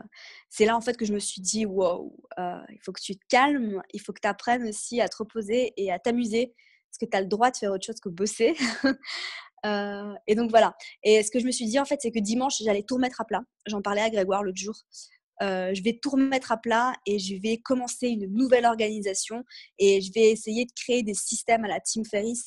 c'est 0.48 0.64
là 0.64 0.74
en 0.74 0.80
fait 0.80 0.96
que 0.96 1.04
je 1.04 1.12
me 1.12 1.18
suis 1.18 1.42
dit 1.42 1.66
wow, 1.66 2.16
il 2.38 2.78
faut 2.82 2.92
que 2.92 3.00
tu 3.00 3.14
te 3.14 3.24
calmes, 3.28 3.82
il 3.92 4.00
faut 4.00 4.14
que 4.14 4.20
tu 4.22 4.28
apprennes 4.28 4.66
aussi 4.66 5.02
à 5.02 5.08
te 5.10 5.18
reposer 5.18 5.74
et 5.76 5.92
à 5.92 5.98
t'amuser 5.98 6.54
parce 6.96 7.06
que 7.06 7.10
tu 7.10 7.16
as 7.16 7.20
le 7.20 7.26
droit 7.26 7.50
de 7.50 7.56
faire 7.56 7.72
autre 7.72 7.84
chose 7.84 8.00
que 8.00 8.08
bosser. 8.08 8.54
Euh, 9.64 10.14
et 10.28 10.36
donc 10.36 10.50
voilà. 10.50 10.76
Et 11.02 11.24
ce 11.24 11.30
que 11.30 11.40
je 11.40 11.46
me 11.46 11.50
suis 11.50 11.64
dit 11.64 11.80
en 11.80 11.84
fait, 11.84 11.98
c'est 12.00 12.12
que 12.12 12.20
dimanche, 12.20 12.62
j'allais 12.62 12.84
tout 12.84 12.96
remettre 12.96 13.20
à 13.20 13.24
plat. 13.24 13.40
J'en 13.66 13.82
parlais 13.82 14.02
à 14.02 14.10
Grégoire 14.10 14.44
l'autre 14.44 14.58
jour. 14.58 14.76
Euh, 15.42 15.74
je 15.74 15.82
vais 15.82 15.98
tout 16.00 16.10
remettre 16.10 16.52
à 16.52 16.56
plat 16.56 16.92
et 17.04 17.18
je 17.18 17.34
vais 17.40 17.56
commencer 17.56 18.06
une 18.06 18.26
nouvelle 18.32 18.64
organisation 18.64 19.42
et 19.80 20.02
je 20.02 20.12
vais 20.12 20.30
essayer 20.30 20.66
de 20.66 20.72
créer 20.72 21.02
des 21.02 21.14
systèmes 21.14 21.64
à 21.64 21.68
la 21.68 21.80
Team 21.80 22.04
Ferris 22.04 22.42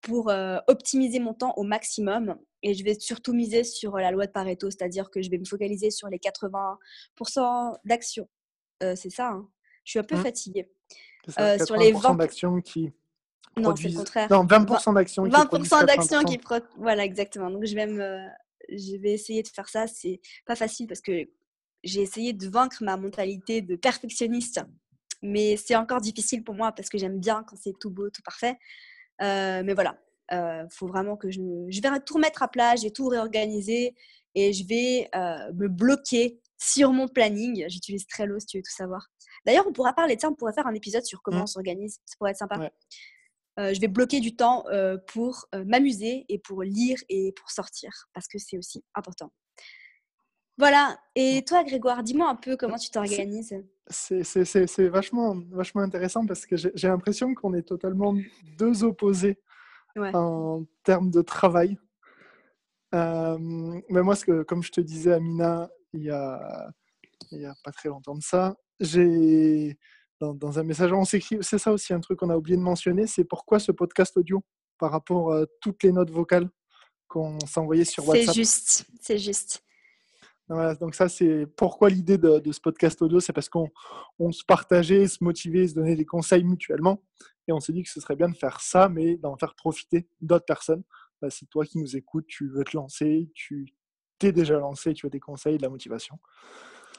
pour 0.00 0.30
euh, 0.30 0.60
optimiser 0.66 1.18
mon 1.18 1.34
temps 1.34 1.52
au 1.56 1.62
maximum. 1.62 2.38
Et 2.62 2.72
je 2.72 2.84
vais 2.84 2.94
surtout 2.98 3.34
miser 3.34 3.64
sur 3.64 3.98
la 3.98 4.10
loi 4.10 4.26
de 4.26 4.32
Pareto, 4.32 4.70
c'est-à-dire 4.70 5.10
que 5.10 5.20
je 5.20 5.28
vais 5.28 5.38
me 5.38 5.44
focaliser 5.44 5.90
sur 5.90 6.08
les 6.08 6.18
80% 6.18 7.76
d'actions. 7.84 8.30
c'est 8.80 9.10
ça, 9.10 9.28
hein. 9.28 9.48
je 9.84 9.90
suis 9.90 9.98
un 9.98 10.04
peu 10.04 10.16
mmh. 10.16 10.22
fatiguée. 10.22 10.70
sur 11.28 11.76
les 11.76 11.92
20% 11.92 12.16
d'actions 12.16 12.62
qui 12.62 12.92
non, 13.56 13.76
c'est 13.76 13.88
le 13.88 13.96
contraire. 13.96 14.30
Non, 14.30 14.44
20% 14.44 14.94
d'actions 14.94 15.26
20% 15.26 15.86
d'actions 15.86 16.22
qui 16.24 16.38
Voilà, 16.78 17.04
exactement. 17.04 17.50
Donc, 17.50 17.64
je 17.64 17.74
vais, 17.74 17.86
me... 17.86 18.18
je 18.68 18.96
vais 18.96 19.12
essayer 19.12 19.42
de 19.42 19.48
faire 19.48 19.68
ça. 19.68 19.86
C'est 19.86 20.20
pas 20.46 20.56
facile 20.56 20.86
parce 20.86 21.00
que 21.00 21.28
j'ai 21.84 22.00
essayé 22.00 22.32
de 22.32 22.48
vaincre 22.48 22.78
ma 22.82 22.96
mentalité 22.96 23.60
de 23.60 23.76
perfectionniste. 23.76 24.60
Mais 25.22 25.56
c'est 25.56 25.76
encore 25.76 26.00
difficile 26.00 26.42
pour 26.42 26.54
moi 26.54 26.72
parce 26.72 26.88
que 26.88 26.98
j'aime 26.98 27.20
bien 27.20 27.44
quand 27.46 27.56
c'est 27.56 27.78
tout 27.78 27.90
beau, 27.90 28.10
tout 28.10 28.22
parfait. 28.22 28.58
Euh, 29.20 29.62
mais 29.64 29.74
voilà, 29.74 29.96
il 30.30 30.36
euh, 30.36 30.68
faut 30.68 30.88
vraiment 30.88 31.16
que 31.16 31.30
je, 31.30 31.40
je 31.68 31.80
vais 31.80 32.00
tout 32.00 32.14
remettre 32.14 32.42
à 32.42 32.48
plat, 32.48 32.74
j'ai 32.74 32.90
tout 32.90 33.06
réorganisé 33.06 33.94
et 34.34 34.52
je 34.52 34.66
vais 34.66 35.08
euh, 35.14 35.52
me 35.52 35.68
bloquer 35.68 36.40
sur 36.58 36.92
mon 36.92 37.06
planning. 37.06 37.66
J'utilise 37.68 38.06
Trello 38.06 38.38
si 38.40 38.46
tu 38.46 38.56
veux 38.58 38.62
tout 38.62 38.74
savoir. 38.74 39.08
D'ailleurs, 39.46 39.66
on 39.68 39.72
pourra 39.72 39.92
parler 39.92 40.16
de 40.16 40.20
ça, 40.20 40.28
on 40.28 40.34
pourrait 40.34 40.52
faire 40.52 40.66
un 40.66 40.74
épisode 40.74 41.04
sur 41.04 41.22
comment 41.22 41.40
mmh. 41.40 41.42
on 41.42 41.46
s'organise. 41.46 42.00
Ça 42.04 42.14
pourrait 42.18 42.30
être 42.30 42.38
sympa. 42.38 42.70
Je 43.58 43.80
vais 43.80 43.88
bloquer 43.88 44.20
du 44.20 44.34
temps 44.34 44.64
euh, 44.68 44.96
pour 45.08 45.46
euh, 45.54 45.64
m'amuser 45.64 46.24
et 46.28 46.38
pour 46.38 46.62
lire 46.62 46.98
et 47.08 47.32
pour 47.32 47.50
sortir, 47.50 47.90
parce 48.14 48.26
que 48.26 48.38
c'est 48.38 48.58
aussi 48.58 48.84
important. 48.94 49.32
Voilà. 50.58 50.98
Et 51.14 51.44
toi, 51.46 51.64
Grégoire, 51.64 52.02
dis-moi 52.02 52.28
un 52.28 52.36
peu 52.36 52.56
comment 52.56 52.76
tu 52.76 52.90
t'organises. 52.90 53.54
C'est 53.88 54.88
vachement, 54.88 55.36
vachement 55.50 55.82
intéressant 55.82 56.26
parce 56.26 56.46
que 56.46 56.56
j'ai 56.56 56.88
l'impression 56.88 57.34
qu'on 57.34 57.54
est 57.54 57.62
totalement 57.62 58.14
deux 58.58 58.84
opposés 58.84 59.38
en 59.96 60.64
termes 60.84 61.10
de 61.10 61.22
travail. 61.22 61.78
mais 62.92 64.02
moi, 64.02 64.14
ce 64.14 64.24
que, 64.24 64.42
comme 64.42 64.62
je 64.62 64.70
te 64.70 64.80
disais, 64.80 65.14
Amina, 65.14 65.70
il 65.94 66.04
y 66.04 66.10
a, 66.10 66.70
il 67.32 67.40
y 67.40 67.46
a 67.46 67.54
pas 67.64 67.72
très 67.72 67.88
longtemps 67.88 68.14
de 68.14 68.22
ça, 68.22 68.54
j'ai 68.78 69.78
dans, 70.30 70.58
un 70.58 70.62
message. 70.62 70.92
On 70.92 71.04
s'écrit, 71.04 71.38
c'est 71.40 71.58
ça 71.58 71.72
aussi 71.72 71.92
un 71.92 72.00
truc 72.00 72.18
qu'on 72.18 72.30
a 72.30 72.36
oublié 72.36 72.56
de 72.56 72.62
mentionner, 72.62 73.06
c'est 73.06 73.24
pourquoi 73.24 73.58
ce 73.58 73.72
podcast 73.72 74.16
audio 74.16 74.42
par 74.78 74.90
rapport 74.90 75.32
à 75.32 75.44
toutes 75.60 75.82
les 75.82 75.92
notes 75.92 76.10
vocales 76.10 76.48
qu'on 77.08 77.38
s'envoyait 77.40 77.84
sur 77.84 78.08
WhatsApp. 78.08 78.26
C'est 78.26 78.34
juste, 78.34 78.86
c'est 79.00 79.18
juste. 79.18 79.62
Voilà, 80.48 80.74
donc 80.74 80.94
ça, 80.94 81.08
c'est 81.08 81.46
pourquoi 81.56 81.88
l'idée 81.88 82.18
de, 82.18 82.40
ce 82.52 82.60
podcast 82.60 83.00
audio, 83.00 83.20
c'est 83.20 83.32
parce 83.32 83.48
qu'on 83.48 83.68
on 84.18 84.32
se 84.32 84.44
partageait, 84.44 85.06
se 85.06 85.22
motivait, 85.22 85.68
se 85.68 85.74
donnait 85.74 85.96
des 85.96 86.04
conseils 86.04 86.44
mutuellement. 86.44 87.02
Et 87.48 87.52
on 87.52 87.60
s'est 87.60 87.72
dit 87.72 87.82
que 87.82 87.90
ce 87.90 88.00
serait 88.00 88.16
bien 88.16 88.28
de 88.28 88.36
faire 88.36 88.60
ça, 88.60 88.88
mais 88.88 89.16
d'en 89.16 89.36
faire 89.36 89.54
profiter 89.54 90.08
d'autres 90.20 90.44
personnes. 90.44 90.82
Bah, 91.20 91.28
c'est 91.30 91.48
toi 91.48 91.64
qui 91.64 91.78
nous 91.78 91.96
écoutes, 91.96 92.26
tu 92.26 92.48
veux 92.48 92.64
te 92.64 92.76
lancer, 92.76 93.30
tu 93.34 93.66
t'es 94.18 94.32
déjà 94.32 94.58
lancé, 94.58 94.92
tu 94.92 95.06
as 95.06 95.10
des 95.10 95.20
conseils, 95.20 95.56
de 95.56 95.62
la 95.62 95.68
motivation. 95.68 96.18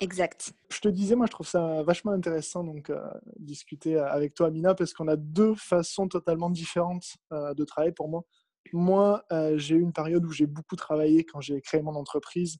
Exact. 0.01 0.53
Je 0.69 0.79
te 0.79 0.87
disais, 0.87 1.15
moi, 1.15 1.27
je 1.27 1.31
trouve 1.31 1.47
ça 1.47 1.83
vachement 1.83 2.11
intéressant 2.11 2.63
donc 2.63 2.89
euh, 2.89 2.99
discuter 3.37 3.97
avec 3.97 4.33
toi, 4.33 4.47
Amina, 4.47 4.75
parce 4.75 4.93
qu'on 4.93 5.07
a 5.07 5.15
deux 5.15 5.55
façons 5.55 6.07
totalement 6.07 6.49
différentes 6.49 7.17
euh, 7.31 7.53
de 7.53 7.63
travailler 7.63 7.93
pour 7.93 8.09
moi. 8.09 8.23
Moi, 8.71 9.23
euh, 9.31 9.57
j'ai 9.57 9.75
eu 9.75 9.81
une 9.81 9.93
période 9.93 10.25
où 10.25 10.31
j'ai 10.31 10.47
beaucoup 10.47 10.75
travaillé 10.75 11.23
quand 11.25 11.41
j'ai 11.41 11.61
créé 11.61 11.81
mon 11.81 11.95
entreprise. 11.95 12.57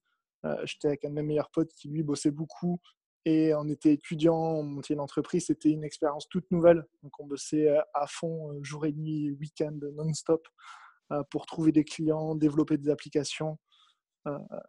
J'étais 0.66 0.90
avec 0.90 1.06
un 1.06 1.10
de 1.10 1.14
mes 1.14 1.24
meilleurs 1.24 1.50
potes 1.52 1.72
qui, 1.74 1.88
lui, 1.88 2.04
bossait 2.04 2.30
beaucoup. 2.30 2.82
Et 3.24 3.54
on 3.56 3.70
était 3.70 3.94
étudiant, 3.94 4.36
on 4.36 4.64
montait 4.64 4.94
une 4.94 5.00
entreprise. 5.00 5.46
C'était 5.46 5.70
une 5.70 5.86
expérience 5.86 6.28
toute 6.28 6.52
nouvelle. 6.52 6.86
Donc, 7.02 7.18
on 7.18 7.26
bossait 7.26 7.70
à 7.94 8.08
fond, 8.08 8.54
jour 8.62 8.86
et 8.86 8.92
nuit, 8.92 9.32
week-end, 9.40 9.80
non-stop, 9.96 10.46
pour 11.30 11.46
trouver 11.46 11.72
des 11.72 11.86
clients, 11.86 12.36
développer 12.36 12.78
des 12.78 12.90
applications. 12.90 13.58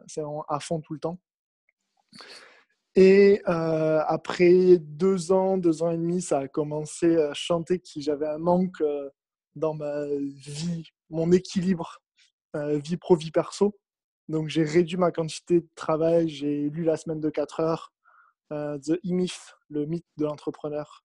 C'est 0.06 0.22
à 0.48 0.60
fond 0.60 0.80
tout 0.80 0.94
le 0.94 1.00
temps. 1.00 1.18
Et 2.96 3.42
euh, 3.48 4.02
après 4.06 4.78
deux 4.78 5.32
ans, 5.32 5.58
deux 5.58 5.82
ans 5.82 5.90
et 5.90 5.96
demi, 5.96 6.22
ça 6.22 6.40
a 6.40 6.48
commencé 6.48 7.16
à 7.16 7.34
chanter 7.34 7.80
que 7.80 7.88
j'avais 7.96 8.28
un 8.28 8.38
manque 8.38 8.80
euh, 8.80 9.10
dans 9.56 9.74
ma 9.74 10.06
vie, 10.06 10.84
mon 11.10 11.32
équilibre 11.32 12.00
euh, 12.54 12.78
vie 12.78 12.96
pro, 12.96 13.16
vie 13.16 13.32
perso. 13.32 13.76
Donc 14.28 14.48
j'ai 14.48 14.62
réduit 14.62 14.96
ma 14.96 15.10
quantité 15.10 15.60
de 15.60 15.68
travail. 15.74 16.28
J'ai 16.28 16.70
lu 16.70 16.84
la 16.84 16.96
semaine 16.96 17.20
de 17.20 17.30
4 17.30 17.60
heures, 17.60 17.92
The 18.50 19.00
E-Myth, 19.04 19.56
le 19.68 19.86
mythe 19.86 20.06
de 20.16 20.24
l'entrepreneur, 20.24 21.04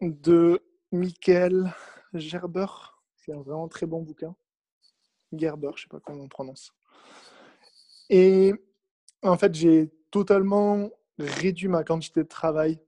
de 0.00 0.60
Michael 0.90 1.72
Gerber. 2.12 2.66
C'est 3.14 3.32
un 3.32 3.42
vraiment 3.42 3.68
très 3.68 3.86
bon 3.86 4.02
bouquin. 4.02 4.34
Gerber, 5.32 5.70
je 5.76 5.82
ne 5.82 5.82
sais 5.82 5.88
pas 5.88 6.00
comment 6.00 6.24
on 6.24 6.28
prononce. 6.28 6.72
Et 8.10 8.52
en 9.22 9.38
fait, 9.38 9.54
j'ai 9.54 9.95
totalement 10.10 10.90
réduit 11.18 11.68
ma 11.68 11.84
quantité 11.84 12.22
de 12.22 12.28
travail 12.28 12.78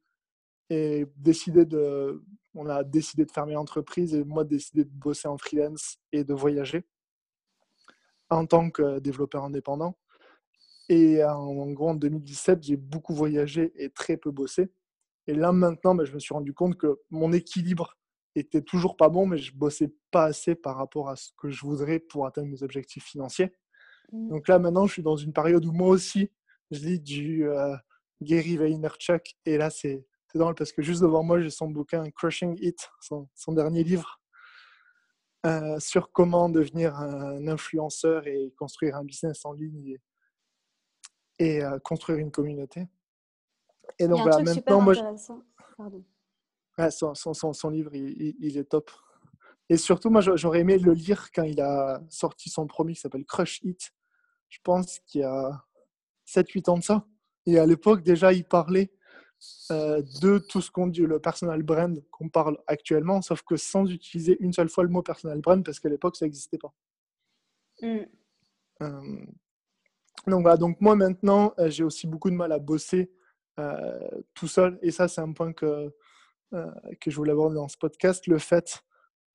et 0.70 1.06
décidé 1.16 1.64
de, 1.64 2.22
on 2.54 2.68
a 2.68 2.84
décidé 2.84 3.24
de 3.24 3.30
fermer 3.30 3.54
l'entreprise 3.54 4.14
et 4.14 4.24
moi 4.24 4.44
décidé 4.44 4.84
de 4.84 4.90
bosser 4.90 5.28
en 5.28 5.38
freelance 5.38 5.98
et 6.12 6.24
de 6.24 6.34
voyager 6.34 6.84
en 8.30 8.46
tant 8.46 8.70
que 8.70 8.98
développeur 8.98 9.44
indépendant. 9.44 9.96
Et 10.88 11.22
en 11.22 11.70
gros, 11.72 11.90
en 11.90 11.94
2017, 11.94 12.62
j'ai 12.62 12.76
beaucoup 12.76 13.14
voyagé 13.14 13.72
et 13.76 13.90
très 13.90 14.16
peu 14.16 14.30
bossé. 14.30 14.70
Et 15.26 15.34
là, 15.34 15.52
maintenant, 15.52 15.94
ben, 15.94 16.04
je 16.04 16.14
me 16.14 16.18
suis 16.18 16.32
rendu 16.32 16.54
compte 16.54 16.76
que 16.76 16.98
mon 17.10 17.32
équilibre 17.32 17.98
était 18.34 18.62
toujours 18.62 18.96
pas 18.96 19.10
bon, 19.10 19.26
mais 19.26 19.36
je 19.36 19.54
bossais 19.54 19.92
pas 20.10 20.24
assez 20.24 20.54
par 20.54 20.76
rapport 20.76 21.10
à 21.10 21.16
ce 21.16 21.30
que 21.36 21.50
je 21.50 21.60
voudrais 21.60 21.98
pour 21.98 22.26
atteindre 22.26 22.48
mes 22.48 22.62
objectifs 22.62 23.04
financiers. 23.04 23.52
Mmh. 24.12 24.28
Donc 24.28 24.48
là, 24.48 24.58
maintenant, 24.58 24.86
je 24.86 24.94
suis 24.94 25.02
dans 25.02 25.16
une 25.16 25.32
période 25.32 25.64
où 25.66 25.72
moi 25.72 25.88
aussi, 25.88 26.30
je 26.70 26.80
lis 26.80 27.00
du 27.00 27.48
euh, 27.48 27.76
Gary 28.20 28.56
Vaynerchuk. 28.56 29.34
Et 29.44 29.56
là, 29.56 29.70
c'est 29.70 30.06
drôle 30.34 30.54
parce 30.54 30.72
que 30.72 30.82
juste 30.82 31.02
devant 31.02 31.22
moi, 31.22 31.40
j'ai 31.40 31.50
son 31.50 31.68
bouquin 31.68 32.04
Crushing 32.10 32.56
It, 32.60 32.88
son, 33.00 33.52
dernier 33.52 33.84
livre. 33.84 34.20
euh, 35.46 35.78
sur 35.78 36.10
comment 36.12 36.48
devenir 36.48 36.96
un 36.96 37.46
influenceur 37.46 38.26
et 38.26 38.52
construire 38.58 38.96
un 38.96 39.04
business 39.04 39.44
en 39.44 39.52
ligne 39.52 39.86
et, 39.86 40.00
et, 41.38 41.64
euh, 41.64 41.78
construire 41.78 42.18
une 42.18 42.30
communauté. 42.30 42.88
Et 43.98 44.08
donc, 44.08 44.20
voilà, 44.20 44.42
maintenant, 44.42 44.80
moi, 44.80 44.94
ouais, 46.78 46.90
son, 46.90 47.14
son, 47.14 47.52
son, 47.52 47.70
livre, 47.70 47.94
il, 47.94 48.34
il, 48.38 48.58
est 48.58 48.64
top. 48.64 48.90
Et 49.68 49.76
surtout, 49.76 50.10
moi, 50.10 50.20
j'aurais 50.20 50.60
aimé 50.60 50.78
le 50.78 50.92
lire 50.92 51.30
quand 51.32 51.44
il 51.44 51.60
a 51.60 52.02
sorti 52.10 52.50
son 52.50 52.66
premier 52.66 52.94
qui 52.94 53.00
s'appelle 53.00 53.24
Crush 53.24 53.60
It. 53.62 53.92
Je 54.48 54.58
pense 54.62 54.98
qu'il 55.06 55.22
y 55.22 55.24
a 55.24 55.64
7-8 56.28 56.70
ans 56.70 56.78
de 56.78 56.84
ça. 56.84 57.06
Et 57.46 57.58
à 57.58 57.66
l'époque, 57.66 58.02
déjà, 58.02 58.32
il 58.32 58.44
parlait 58.44 58.92
euh, 59.70 60.02
de 60.20 60.38
tout 60.38 60.60
ce 60.60 60.70
qu'on 60.70 60.88
dit, 60.88 61.02
le 61.02 61.20
personal 61.20 61.62
brand 61.62 62.02
qu'on 62.10 62.28
parle 62.28 62.58
actuellement, 62.66 63.22
sauf 63.22 63.42
que 63.42 63.56
sans 63.56 63.90
utiliser 63.90 64.36
une 64.40 64.52
seule 64.52 64.68
fois 64.68 64.84
le 64.84 64.90
mot 64.90 65.02
personal 65.02 65.40
brand, 65.40 65.64
parce 65.64 65.78
qu'à 65.78 65.88
l'époque, 65.88 66.16
ça 66.16 66.26
n'existait 66.26 66.58
pas. 66.58 66.74
Mm. 67.80 67.98
Euh, 68.82 69.26
donc 70.26 70.42
voilà, 70.42 70.56
donc 70.56 70.80
moi 70.80 70.96
maintenant, 70.96 71.54
euh, 71.58 71.70
j'ai 71.70 71.84
aussi 71.84 72.06
beaucoup 72.06 72.30
de 72.30 72.34
mal 72.34 72.52
à 72.52 72.58
bosser 72.58 73.10
tout 74.34 74.46
seul, 74.46 74.78
et 74.82 74.92
ça, 74.92 75.08
c'est 75.08 75.20
un 75.20 75.32
point 75.32 75.52
que, 75.52 75.92
que 76.52 77.10
je 77.10 77.16
voulais 77.16 77.32
aborder 77.32 77.56
dans 77.56 77.66
ce 77.66 77.76
podcast, 77.76 78.28
le 78.28 78.38
fait 78.38 78.84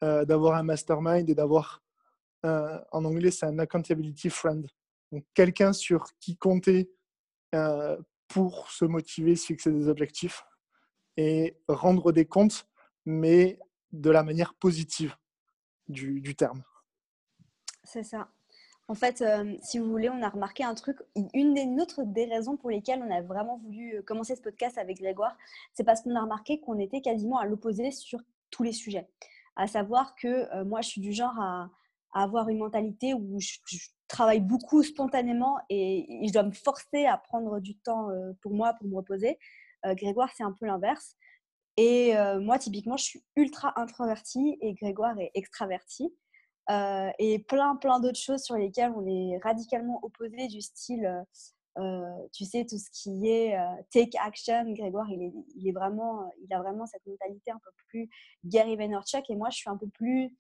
d'avoir 0.01 0.55
un 0.55 0.63
mastermind 0.63 1.29
et 1.29 1.35
d'avoir, 1.35 1.83
en 2.41 3.03
anglais, 3.03 3.31
c'est 3.31 3.45
un 3.47 3.59
accountability 3.59 4.29
friend. 4.29 4.65
Quelqu'un 5.33 5.73
sur 5.73 6.05
qui 6.19 6.37
compter 6.37 6.91
pour 8.27 8.71
se 8.71 8.85
motiver, 8.85 9.35
se 9.35 9.45
fixer 9.45 9.71
des 9.71 9.87
objectifs 9.87 10.43
et 11.17 11.55
rendre 11.67 12.11
des 12.11 12.25
comptes, 12.25 12.67
mais 13.05 13.59
de 13.91 14.09
la 14.09 14.23
manière 14.23 14.53
positive 14.55 15.15
du, 15.87 16.35
terme. 16.35 16.63
C'est 17.83 18.03
ça. 18.03 18.29
En 18.87 18.95
fait, 18.95 19.21
euh, 19.21 19.55
si 19.61 19.79
vous 19.79 19.89
voulez, 19.89 20.09
on 20.09 20.21
a 20.21 20.29
remarqué 20.29 20.63
un 20.63 20.73
truc. 20.73 20.97
Une 21.33 21.53
des, 21.53 21.81
autres 21.81 22.03
des 22.03 22.25
raisons 22.25 22.57
pour 22.57 22.69
lesquelles 22.69 23.01
on 23.01 23.11
a 23.11 23.21
vraiment 23.21 23.57
voulu 23.57 23.97
euh, 23.97 24.01
commencer 24.01 24.35
ce 24.35 24.41
podcast 24.41 24.77
avec 24.77 24.97
Grégoire, 24.97 25.37
c'est 25.73 25.83
parce 25.83 26.01
qu'on 26.01 26.15
a 26.15 26.21
remarqué 26.21 26.59
qu'on 26.59 26.79
était 26.79 27.01
quasiment 27.01 27.37
à 27.37 27.45
l'opposé 27.45 27.91
sur 27.91 28.19
tous 28.49 28.63
les 28.63 28.73
sujets. 28.73 29.07
À 29.55 29.67
savoir 29.67 30.15
que 30.15 30.27
euh, 30.27 30.65
moi, 30.65 30.81
je 30.81 30.89
suis 30.89 31.01
du 31.01 31.13
genre 31.13 31.39
à, 31.39 31.69
avoir 32.13 32.49
une 32.49 32.59
mentalité 32.59 33.13
où 33.13 33.39
je, 33.39 33.57
travaille 34.07 34.41
beaucoup 34.41 34.83
spontanément 34.83 35.57
et, 35.69 36.05
je 36.27 36.31
dois 36.31 36.43
me 36.43 36.51
forcer 36.51 37.05
à 37.05 37.17
prendre 37.17 37.59
du 37.59 37.75
temps 37.75 38.09
euh, 38.11 38.33
pour 38.41 38.53
moi, 38.53 38.73
pour 38.73 38.87
me 38.87 38.95
reposer. 38.95 39.39
Euh, 39.85 39.95
Grégoire, 39.95 40.29
c'est 40.35 40.43
un 40.43 40.51
peu 40.51 40.67
l'inverse. 40.67 41.15
Et 41.77 42.15
euh, 42.15 42.39
moi, 42.39 42.59
typiquement, 42.59 42.95
je 42.95 43.03
suis 43.03 43.23
ultra 43.35 43.73
introvertie 43.79 44.57
et 44.61 44.73
Grégoire 44.75 45.19
est 45.19 45.31
extraverti. 45.33 46.13
et 46.69 47.39
plein, 47.47 47.75
plein 47.75 47.99
d'autres 47.99 48.19
choses 48.19 48.43
sur 48.43 48.55
lesquelles 48.55 48.93
on 48.95 49.05
est 49.07 49.39
radicalement 49.43 49.99
opposés, 50.03 50.47
du 50.47 50.61
style, 50.61 51.25
tu 52.31 52.45
sais, 52.45 52.65
tout 52.65 52.77
ce 52.77 52.89
qui 52.91 53.27
est 53.27 53.57
take 53.91 54.15
action. 54.19 54.71
Grégoire, 54.73 55.09
il, 55.09 55.23
est, 55.23 55.33
il, 55.55 55.67
est 55.67 55.71
vraiment, 55.71 56.31
il 56.43 56.53
a 56.53 56.61
vraiment 56.61 56.85
cette 56.85 57.05
mentalité 57.07 57.49
un 57.49 57.59
peu 57.63 57.71
plus 57.87 58.09
Gary 58.45 58.77
Vaynerchuk 58.77 59.27
et 59.29 59.35
moi, 59.35 59.49
je 59.49 59.57
suis 59.57 59.69
un 59.69 59.77
peu 59.77 59.87
plus 59.87 60.37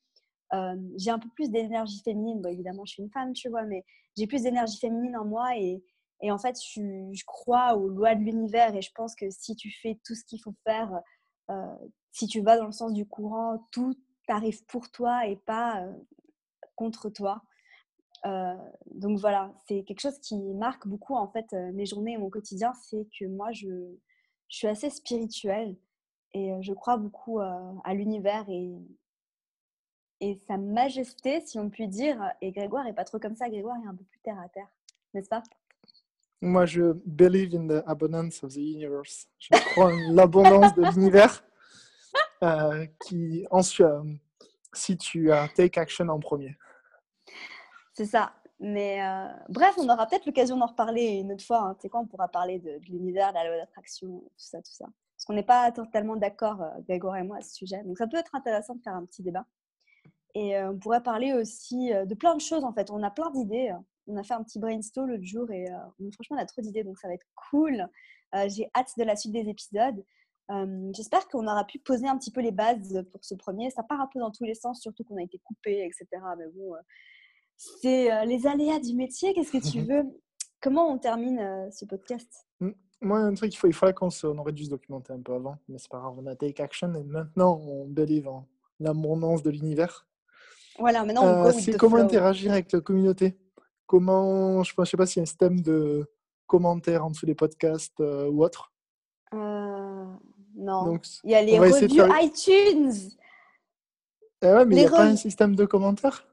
j'ai 0.97 1.09
un 1.09 1.19
peu 1.19 1.29
plus 1.35 1.49
d'énergie 1.49 2.01
féminine. 2.03 2.41
Bon, 2.41 2.49
évidemment, 2.49 2.85
je 2.85 2.93
suis 2.93 3.03
une 3.03 3.11
femme, 3.11 3.33
tu 3.33 3.49
vois, 3.49 3.63
mais 3.63 3.83
j'ai 4.17 4.27
plus 4.27 4.43
d'énergie 4.43 4.77
féminine 4.77 5.17
en 5.17 5.25
moi 5.25 5.57
et, 5.57 5.83
et 6.21 6.31
en 6.31 6.37
fait, 6.37 6.57
je, 6.61 7.25
crois 7.25 7.75
aux 7.75 7.89
lois 7.89 8.15
de 8.15 8.21
l'univers 8.21 8.75
et 8.75 8.81
je 8.81 8.91
pense 8.95 9.15
que 9.15 9.29
si 9.29 9.55
tu 9.55 9.71
fais 9.81 9.99
tout 10.05 10.15
ce 10.15 10.23
qu'il 10.23 10.41
faut 10.41 10.55
faire, 10.63 10.89
si 12.11 12.27
tu 12.27 12.41
vas 12.41 12.57
dans 12.57 12.65
le 12.65 12.71
sens 12.71 12.93
du 12.93 13.05
courant, 13.05 13.67
tout 13.71 13.93
arrive 14.29 14.63
pour 14.67 14.89
toi 14.89 15.27
et 15.27 15.35
pas 15.35 15.85
contre 16.75 17.09
toi. 17.09 17.41
donc 18.23 19.19
voilà, 19.19 19.53
c'est 19.67 19.83
quelque 19.83 19.99
chose 19.99 20.19
qui 20.19 20.37
marque 20.53 20.87
beaucoup 20.87 21.15
en 21.15 21.27
fait 21.27 21.51
mes 21.73 21.85
journées 21.85 22.13
et 22.13 22.17
mon 22.17 22.29
quotidien, 22.29 22.73
c'est 22.73 23.05
que 23.19 23.25
moi 23.25 23.51
je, 23.51 23.67
je, 24.47 24.57
suis 24.57 24.67
assez 24.67 24.89
spirituelle 24.89 25.75
et 26.33 26.53
je 26.61 26.73
crois 26.73 26.95
beaucoup 26.95 27.39
à 27.39 27.93
l'univers 27.93 28.45
et, 28.49 28.77
et 30.23 30.39
sa 30.47 30.55
majesté, 30.55 31.41
si 31.41 31.59
on 31.59 31.69
peut 31.69 31.87
dire. 31.87 32.17
Et 32.41 32.51
Grégoire 32.51 32.87
est 32.87 32.93
pas 32.93 33.03
trop 33.03 33.19
comme 33.19 33.35
ça. 33.35 33.49
Grégoire 33.49 33.75
est 33.83 33.87
un 33.87 33.95
peu 33.95 34.05
plus 34.05 34.19
terre 34.21 34.39
à 34.39 34.47
terre, 34.47 34.69
n'est-ce 35.13 35.27
pas? 35.27 35.43
Moi, 36.41 36.65
je 36.65 36.93
believe 37.05 37.53
in 37.55 37.67
the 37.67 37.83
abundance 37.85 38.41
of 38.43 38.53
the 38.53 38.57
universe. 38.57 39.27
Je 39.37 39.49
crois 39.71 39.87
en 39.87 39.97
l'abondance 40.13 40.73
de 40.75 40.83
l'univers. 40.83 41.43
Euh, 42.43 42.85
qui 43.05 43.45
ensuite, 43.51 43.85
euh, 43.87 44.03
si 44.73 44.97
tu 44.97 45.31
as 45.31 45.47
take 45.47 45.79
action 45.79 46.09
en 46.09 46.19
premier. 46.19 46.57
C'est 47.93 48.05
ça. 48.05 48.33
Mais 48.59 49.01
euh, 49.01 49.27
bref, 49.49 49.75
on 49.77 49.89
aura 49.89 50.05
peut-être 50.07 50.25
l'occasion 50.25 50.57
d'en 50.57 50.67
reparler 50.67 51.19
une 51.19 51.31
autre 51.31 51.43
fois. 51.43 51.61
Hein. 51.61 51.75
Tu 51.75 51.81
sais 51.83 51.89
quoi, 51.89 52.01
on 52.01 52.05
pourra 52.05 52.27
parler 52.27 52.59
de, 52.59 52.79
l'univers, 52.89 53.29
de 53.29 53.35
la 53.35 53.47
loi 53.47 53.57
d'attraction, 53.57 54.19
tout 54.19 54.29
ça, 54.37 54.61
tout 54.61 54.73
ça. 54.73 54.85
Parce 54.85 55.25
qu'on 55.25 55.33
n'est 55.33 55.43
pas 55.43 55.71
totalement 55.71 56.17
d'accord, 56.17 56.63
Grégoire 56.87 57.17
et 57.17 57.23
moi, 57.23 57.37
à 57.37 57.41
ce 57.41 57.55
sujet. 57.55 57.81
Donc 57.83 57.97
ça 57.97 58.07
peut 58.07 58.17
être 58.17 58.35
intéressant 58.35 58.75
de 58.75 58.81
faire 58.81 58.93
un 58.93 59.05
petit 59.05 59.23
débat. 59.23 59.45
Et 60.35 60.57
on 60.63 60.77
pourrait 60.77 61.03
parler 61.03 61.33
aussi 61.33 61.89
de 61.89 62.15
plein 62.15 62.35
de 62.35 62.41
choses 62.41 62.63
en 62.63 62.73
fait. 62.73 62.89
On 62.89 63.03
a 63.03 63.11
plein 63.11 63.29
d'idées. 63.31 63.71
On 64.07 64.17
a 64.17 64.23
fait 64.23 64.33
un 64.33 64.43
petit 64.43 64.59
brainstorm 64.59 65.09
l'autre 65.09 65.23
jour 65.23 65.49
et 65.51 65.69
euh, 65.69 66.11
franchement, 66.11 66.37
on 66.37 66.41
a 66.41 66.45
trop 66.45 66.61
d'idées 66.61 66.83
donc 66.83 66.97
ça 66.97 67.07
va 67.07 67.13
être 67.13 67.27
cool. 67.49 67.87
J'ai 68.47 68.67
hâte 68.75 68.89
de 68.97 69.03
la 69.03 69.15
suite 69.15 69.31
des 69.31 69.47
épisodes. 69.47 70.03
J'espère 70.95 71.27
qu'on 71.27 71.45
aura 71.45 71.65
pu 71.65 71.77
poser 71.77 72.07
un 72.07 72.17
petit 72.17 72.31
peu 72.31 72.41
les 72.41 72.51
bases 72.51 73.05
pour 73.11 73.23
ce 73.23 73.35
premier. 73.35 73.69
Ça 73.69 73.83
part 73.83 74.01
un 74.01 74.09
peu 74.11 74.19
dans 74.19 74.31
tous 74.31 74.43
les 74.43 74.55
sens, 74.55 74.81
surtout 74.81 75.03
qu'on 75.03 75.17
a 75.17 75.21
été 75.21 75.39
coupé, 75.43 75.85
etc. 75.85 76.07
Mais 76.39 76.47
bon, 76.55 76.73
c'est 77.55 78.25
les 78.25 78.47
aléas 78.47 78.79
du 78.79 78.95
métier. 78.95 79.35
Qu'est-ce 79.35 79.51
que 79.51 79.71
tu 79.71 79.81
veux? 79.87 80.03
Comment 80.61 80.91
on 80.91 80.97
termine 80.97 81.69
ce 81.71 81.85
podcast? 81.85 82.47
Moi, 83.03 83.19
un 83.19 83.33
truc, 83.33 83.53
il, 83.53 83.57
faut, 83.57 83.67
il 83.67 83.73
faudrait 83.73 83.93
qu'on 83.93 84.07
on 84.23 84.37
aurait 84.37 84.53
dû 84.53 84.63
se 84.63 84.69
documenter 84.69 85.11
un 85.11 85.21
peu 85.21 85.33
avant, 85.33 85.57
mais 85.67 85.77
c'est 85.77 85.91
pas 85.91 85.99
grave, 85.99 86.15
on 86.17 86.25
a 86.25 86.35
take 86.37 86.63
action 86.63 86.93
et 86.95 87.03
maintenant 87.03 87.59
on 87.61 87.85
believe 87.85 88.29
en 88.29 88.47
l'abondance 88.79 89.43
de 89.43 89.49
l'univers. 89.49 90.07
Voilà, 90.79 91.05
maintenant 91.05 91.23
on 91.23 91.45
euh, 91.45 91.51
C'est 91.51 91.77
comment 91.77 91.97
interagir 91.97 92.51
avec 92.51 92.71
la 92.71 92.81
communauté? 92.81 93.37
Comment, 93.85 94.63
je 94.63 94.73
ne 94.77 94.85
sais 94.85 94.97
pas 94.97 95.05
s'il 95.05 95.17
y 95.17 95.21
a 95.21 95.23
un 95.23 95.25
système 95.25 95.61
de 95.61 96.05
commentaires 96.47 97.05
en 97.05 97.11
dessous 97.11 97.25
des 97.25 97.35
podcasts 97.35 97.99
euh, 97.99 98.29
ou 98.29 98.43
autre. 98.43 98.71
Euh, 99.33 100.05
non. 100.55 100.99
il 101.23 101.31
y 101.31 101.35
a 101.35 101.41
les 101.41 101.59
revues 101.59 102.01
iTunes. 102.21 102.93
Eh 104.41 104.47
ouais, 104.47 104.65
mais 104.65 104.75
il 104.75 104.79
n'y 104.79 104.85
a 104.85 104.89
pas 104.89 105.05
un 105.05 105.15
système 105.15 105.55
de 105.55 105.65
commentaires? 105.65 106.27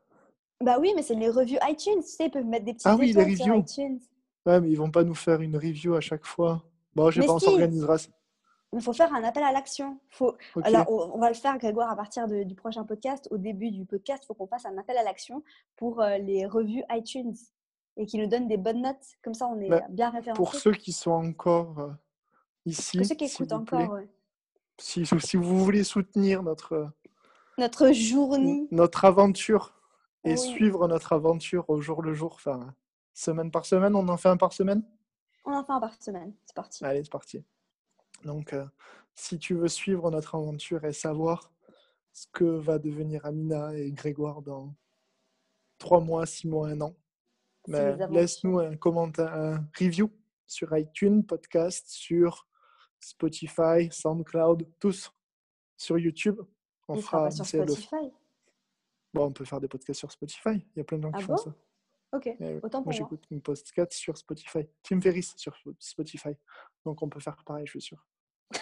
Bah 0.63 0.77
oui, 0.79 0.93
mais 0.95 1.03
c'est 1.03 1.15
les 1.15 1.31
revues 1.31 1.59
iTunes. 1.69 2.03
Tu 2.03 2.09
sais, 2.09 2.27
ils 2.27 2.31
peuvent 2.31 2.45
mettre 2.45 2.65
des 2.65 2.75
petits 2.75 2.87
ah, 2.87 2.97
oui, 2.97 3.13
les 3.13 3.23
reviews. 3.23 3.61
iTunes. 3.61 4.01
Ouais, 4.45 4.61
mais 4.61 4.71
ils 4.71 4.77
vont 4.77 4.91
pas 4.91 5.05
nous 5.05 5.15
faire 5.15 5.41
une 5.41 5.57
review 5.57 5.95
à 5.95 6.01
chaque 6.01 6.27
fois. 6.27 6.63
Bon, 6.95 7.11
je 7.11 7.21
sais 7.21 7.27
pas, 7.27 7.35
on 7.35 7.39
s'organisera 7.39 7.97
il 8.73 8.81
faut 8.81 8.93
faire 8.93 9.13
un 9.13 9.25
appel 9.25 9.43
à 9.43 9.53
l'action. 9.53 9.99
Faut... 10.11 10.37
Alors, 10.63 10.89
on, 10.89 11.19
va 11.19 11.29
le 11.29 11.35
faire, 11.35 11.59
Grégoire, 11.59 11.91
à 11.91 11.97
partir 11.97 12.29
du 12.29 12.55
prochain 12.55 12.85
podcast. 12.85 13.29
Au 13.31 13.39
début 13.39 13.71
du 13.71 13.85
podcast, 13.85 14.23
il 14.25 14.27
faut 14.27 14.35
qu'on 14.35 14.47
fasse 14.47 14.65
un 14.65 14.79
appel 14.79 14.97
à 14.97 15.03
l'action 15.03 15.43
pour 15.77 16.01
euh, 16.01 16.19
les 16.19 16.47
revues 16.47 16.85
iTunes 16.91 17.35
et 17.97 18.07
qui 18.07 18.19
nous 18.19 18.27
donnent 18.27 18.47
des 18.47 18.57
bonnes 18.57 18.83
notes. 18.83 19.05
Comme 19.23 19.35
ça, 19.35 19.49
on 19.49 19.61
est 19.61 19.69
bah, 19.69 19.83
bien 19.91 20.11
référencé. 20.11 20.37
Pour 20.37 20.55
ceux 20.55 20.73
qui 20.73 20.93
sont 20.93 21.11
encore 21.11 21.81
euh, 21.81 21.91
ici. 22.65 22.99
Pour 22.99 23.07
ceux 23.07 23.15
qui 23.17 23.25
écoutent 23.25 23.53
encore, 23.53 23.99
si, 24.79 25.05
si, 25.05 25.37
vous 25.37 25.65
voulez 25.65 25.83
soutenir 25.83 26.43
notre, 26.43 26.91
notre 27.59 27.91
journée, 27.93 28.69
notre 28.71 29.05
aventure 29.05 29.75
et 30.25 30.37
suivre 30.37 30.87
notre 30.87 31.13
aventure 31.13 31.69
au 31.69 31.81
jour 31.81 32.03
le 32.03 32.15
jour, 32.15 32.35
enfin, 32.35 32.73
semaine 33.15 33.51
par 33.51 33.67
semaine, 33.67 33.97
on 33.97 34.09
en 34.09 34.17
fait 34.17 34.29
un 34.29 34.37
par 34.37 34.53
semaine? 34.53 34.83
On 35.45 35.53
en 35.53 35.65
fait 35.65 35.73
un 35.73 35.81
par 35.81 35.95
semaine. 36.01 36.33
C'est 36.45 36.55
parti. 36.55 36.85
Allez, 36.85 37.03
c'est 37.03 37.11
parti. 37.11 37.45
Donc, 38.25 38.53
euh, 38.53 38.65
si 39.15 39.39
tu 39.39 39.55
veux 39.55 39.69
suivre 39.69 40.11
notre 40.11 40.35
aventure 40.35 40.85
et 40.85 40.93
savoir 40.93 41.53
ce 42.13 42.27
que 42.33 42.45
va 42.45 42.79
devenir 42.79 43.25
Amina 43.25 43.77
et 43.77 43.91
Grégoire 43.93 44.43
dans 44.43 44.75
trois 45.79 46.01
mois, 46.01 46.27
six 46.27 46.49
mois, 46.49 46.69
un 46.69 46.81
an, 46.81 46.95
laisse-nous 47.67 48.59
un 48.59 48.77
commentaire, 48.77 49.33
un 49.33 49.69
review 49.79 50.11
sur 50.47 50.77
iTunes, 50.77 51.25
podcast, 51.25 51.89
sur 51.89 52.49
Spotify, 52.99 53.89
SoundCloud, 53.91 54.67
tous 54.79 55.13
sur 55.77 55.99
YouTube. 55.99 56.41
On 56.89 56.97
fera 56.97 57.31
sur 57.31 57.47
Spotify. 57.47 58.13
Bon, 59.13 59.27
on 59.27 59.33
peut 59.33 59.45
faire 59.45 59.61
des 59.61 59.69
podcasts 59.69 60.01
sur 60.01 60.13
Spotify. 60.13 60.51
Il 60.75 60.79
y 60.79 60.81
a 60.81 60.85
plein 60.85 60.99
de 60.99 61.03
gens 61.03 61.13
qui 61.13 61.23
ah 61.23 61.27
font 61.27 61.37
ça. 61.37 61.55
Ok, 62.13 62.29
autant 62.63 62.83
pour 62.83 62.87
moi. 62.87 62.93
j'écoute 62.93 63.25
une 63.31 63.41
podcast 63.41 63.93
sur 63.93 64.17
Spotify. 64.17 64.67
Tim 64.83 65.01
Ferriss 65.01 65.33
sur 65.37 65.57
Spotify. 65.79 66.31
Donc 66.85 67.01
on 67.03 67.09
peut 67.09 67.21
faire 67.21 67.37
pareil, 67.47 67.65
je 67.67 67.71
suis 67.71 67.81
sûr. 67.81 68.05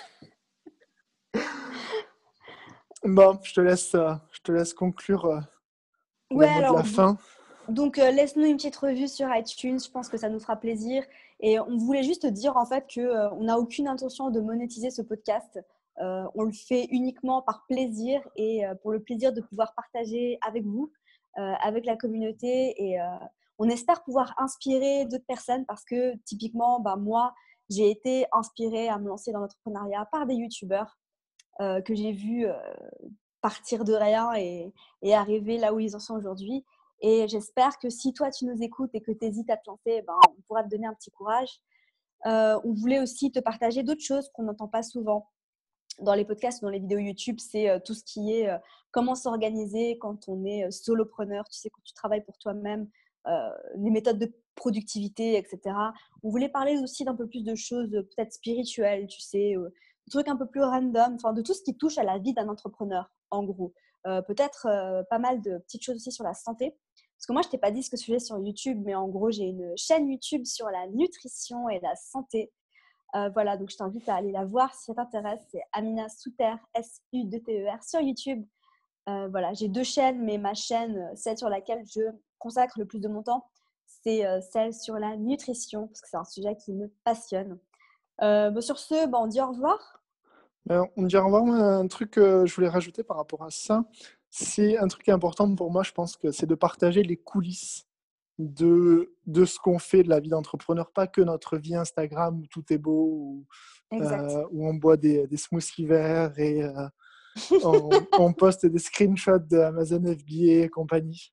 bon, 3.05 3.39
je 3.43 3.55
te 3.55 3.63
laisse, 3.63 3.95
euh, 3.95 4.13
je 4.33 4.41
te 4.41 4.53
laisse 4.53 4.75
conclure 4.75 5.25
euh, 5.25 5.41
ouais, 6.31 6.47
alors, 6.47 6.77
la 6.77 6.85
fin. 6.85 7.17
Donc 7.69 7.99
euh, 7.99 8.11
laisse-nous 8.11 8.45
une 8.45 8.57
petite 8.57 8.77
revue 8.77 9.09
sur 9.09 9.35
iTunes, 9.35 9.79
je 9.83 9.91
pense 9.91 10.11
que 10.11 10.19
ça 10.19 10.29
nous 10.29 10.41
fera 10.41 10.57
plaisir. 10.57 11.03
Et 11.41 11.59
on 11.59 11.79
voulait 11.79 12.03
juste 12.03 12.27
dire 12.27 12.59
en 12.59 12.67
fait 12.67 12.85
qu'on 12.93 13.45
n'a 13.45 13.59
aucune 13.59 13.89
intention 13.89 14.29
de 14.31 14.41
monétiser 14.41 14.91
ce 14.91 15.01
podcast. 15.01 15.59
on 15.97 16.43
le 16.43 16.53
fait 16.53 16.87
uniquement 16.91 17.41
par 17.43 17.65
plaisir 17.67 18.21
et 18.37 18.65
pour 18.83 18.93
le 18.93 19.01
plaisir 19.01 19.33
de 19.33 19.41
pouvoir 19.41 19.75
partager 19.75 20.39
avec 20.43 20.65
vous, 20.65 20.93
avec 21.39 21.87
la 21.87 21.97
communauté. 21.97 22.75
Et 22.83 22.99
on 23.59 23.69
espère 23.69 24.03
pouvoir 24.03 24.35
inspirer 24.39 25.05
d'autres 25.05 25.27
personnes 25.27 25.65
parce 25.67 25.85
que 25.85 26.17
typiquement, 26.25 26.81
bah, 26.81 26.97
moi, 26.97 27.33
j'ai 27.71 27.91
été 27.91 28.27
inspirée 28.33 28.89
à 28.89 28.99
me 28.99 29.09
lancer 29.09 29.33
dans 29.33 29.41
l'entrepreneuriat 29.41 30.09
par 30.11 30.27
des 30.27 30.35
youtubeurs 30.35 30.99
que 31.59 31.95
j'ai 31.95 32.13
vus 32.13 32.47
partir 33.41 33.85
de 33.85 33.95
rien 33.95 34.35
et, 34.35 34.73
arriver 35.13 35.59
là 35.59 35.73
où 35.73 35.81
ils 35.81 35.95
en 35.97 36.01
sont 36.01 36.15
aujourd'hui. 36.15 36.65
Et 37.01 37.29
j'espère 37.29 37.79
que 37.79 37.91
si 37.91 38.13
toi, 38.13 38.31
tu 38.31 38.45
nous 38.45 38.63
écoutes 38.63 38.91
et 38.95 39.01
que 39.01 39.13
tu 39.13 39.25
hésites 39.25 39.51
à 39.51 39.57
te 39.57 39.69
lancer, 39.69 40.03
ben, 40.03 40.15
on 40.29 40.43
pourra 40.43 40.65
te 40.65 40.69
donner 40.69 40.87
un 40.87 40.95
petit 40.95 41.11
courage. 41.11 41.61
Euh, 42.27 42.59
on 42.65 42.73
voulait 42.75 43.01
aussi 43.01 43.31
te 43.31 43.39
partager 43.39 43.85
d'autres 43.85 44.03
choses 44.03 44.29
qu'on 44.35 44.43
n'entend 44.43 44.67
pas 44.67 44.83
souvent 44.83 45.29
dans 46.01 46.15
les 46.15 46.25
podcasts 46.25 46.63
dans 46.63 46.71
les 46.71 46.79
vidéos 46.79 46.99
YouTube. 46.99 47.37
C'est 47.39 47.69
euh, 47.69 47.79
tout 47.85 47.95
ce 47.95 48.05
qui 48.05 48.33
est 48.33 48.49
euh, 48.49 48.59
comment 48.91 49.15
s'organiser 49.15 49.99
quand 49.99 50.29
on 50.29 50.45
est 50.45 50.71
solopreneur, 50.71 51.45
tu 51.49 51.59
sais, 51.59 51.71
quand 51.71 51.83
tu 51.85 51.95
travailles 51.95 52.25
pour 52.25 52.39
toi-même, 52.39 52.89
les 53.77 53.91
méthodes 53.91 54.19
de 54.19 54.33
productivité, 54.55 55.37
etc. 55.37 55.61
On 56.23 56.31
voulait 56.31 56.49
parler 56.49 56.79
aussi 56.79 57.05
d'un 57.05 57.15
peu 57.15 57.27
plus 57.27 57.45
de 57.45 57.55
choses 57.55 57.91
peut-être 57.91 58.33
spirituelles, 58.33 59.07
tu 59.07 59.21
sais, 59.21 59.55
des 60.07 60.11
trucs 60.11 60.29
un 60.29 60.37
peu 60.37 60.47
plus 60.47 60.63
random, 60.63 61.17
enfin 61.17 61.35
de 61.35 61.43
tout 61.43 61.53
ce 61.53 61.63
qui 61.63 61.77
touche 61.77 61.99
à 61.99 62.05
la 62.05 62.17
vie 62.17 62.33
d'un 62.33 62.49
entrepreneur, 62.49 63.11
en 63.31 63.45
gros. 63.45 63.75
peut-être 64.05 64.67
pas 65.11 65.19
mal 65.19 65.43
de 65.43 65.59
petites 65.59 65.85
choses 65.85 65.97
aussi 65.97 66.11
sur 66.11 66.25
la 66.25 66.33
santé. 66.33 66.75
Parce 67.19 67.27
que 67.27 67.33
moi, 67.33 67.43
je 67.43 67.49
t'ai 67.49 67.59
pas 67.59 67.73
dit 67.73 67.83
ce 67.83 67.91
que 67.91 67.97
je 67.97 68.05
faisais 68.05 68.21
sur 68.21 68.39
YouTube, 68.39 68.81
mais 68.85 68.95
en 68.95 69.09
gros, 69.09 69.31
j'ai 69.33 69.45
une 69.45 69.77
chaîne 69.77 70.09
YouTube 70.09 70.47
sur 70.47 70.71
la 70.71 70.87
nutrition 70.87 71.69
et 71.69 71.81
la 71.81 71.97
santé. 71.97 72.53
Euh, 73.17 73.31
voilà, 73.31 73.57
donc 73.57 73.71
je 73.71 73.77
t'invite 73.77 74.09
à 74.09 74.17
aller 74.17 74.33
la 74.33 74.45
voir 74.45 74.75
si 74.75 74.85
ça 74.85 74.95
t'intéresse. 74.95 75.41
C'est 75.51 75.63
Amina 75.73 76.09
Souter, 76.09 76.55
S-U-D-T-E-R, 76.75 77.83
sur 77.83 78.01
YouTube. 78.01 78.45
Euh, 79.09 79.29
voilà, 79.29 79.55
j'ai 79.55 79.69
deux 79.69 79.85
chaînes, 79.85 80.23
mais 80.23 80.37
ma 80.37 80.55
chaîne, 80.55 80.99
euh, 80.99 81.15
celle 81.15 81.39
sur 81.39 81.49
laquelle 81.49 81.83
je 81.87 82.03
consacre 82.39 82.79
le 82.79 82.85
plus 82.85 83.01
de 83.01 83.09
mon 83.09 83.23
temps, 83.23 83.47
c'est 83.87 84.23
celle 84.53 84.73
sur 84.73 84.95
la 84.95 85.17
nutrition, 85.17 85.89
parce 85.89 86.01
que 86.03 86.09
c'est 86.09 86.17
un 86.17 86.25
sujet 86.25 86.57
qui 86.57 86.73
me 86.73 86.87
passionne. 87.05 87.59
sur 88.21 88.79
ce, 88.79 89.09
bah, 89.09 89.19
on 89.21 89.27
dit 89.27 89.41
au 89.41 89.49
revoir. 89.49 90.03
Ben, 90.67 90.87
on 90.97 91.03
dit 91.03 91.17
au 91.17 91.25
revoir. 91.25 91.45
Un 91.45 91.89
truc 91.89 92.13
que 92.13 92.47
je 92.47 92.55
voulais 92.55 92.69
rajouter 92.69 93.03
par 93.03 93.17
rapport 93.17 93.43
à 93.43 93.51
ça, 93.51 93.85
c'est 94.31 94.79
un 94.79 94.87
truc 94.87 95.09
important 95.09 95.53
pour 95.55 95.73
moi, 95.73 95.83
je 95.83 95.93
pense 95.93 96.17
que 96.17 96.31
c'est 96.31 96.47
de 96.47 96.55
partager 96.55 97.03
les 97.03 97.17
coulisses 97.17 97.88
de, 98.39 99.15
de 99.27 99.45
ce 99.45 99.59
qu'on 99.59 99.79
fait 99.79 100.03
de 100.03 100.09
la 100.09 100.21
vie 100.21 100.29
d'entrepreneur, 100.29 100.93
pas 100.93 101.07
que 101.07 101.21
notre 101.21 101.59
vie 101.59 101.75
Instagram 101.75 102.41
où 102.41 102.47
tout 102.47 102.65
est 102.73 102.79
beau, 102.79 103.07
où, 103.13 103.47
euh, 103.95 104.45
où 104.51 104.69
on 104.69 104.75
boit 104.75 104.97
des, 104.97 105.27
des 105.27 105.37
smoothies 105.37 105.87
verts 105.87 106.39
et 106.39 106.63
euh, 106.63 106.89
on, 108.19 108.33
poste 108.33 108.67
des 108.67 108.79
screenshots 108.79 109.39
d'Amazon 109.39 110.03
FBA 110.03 110.65
et 110.65 110.69
compagnie. 110.69 111.33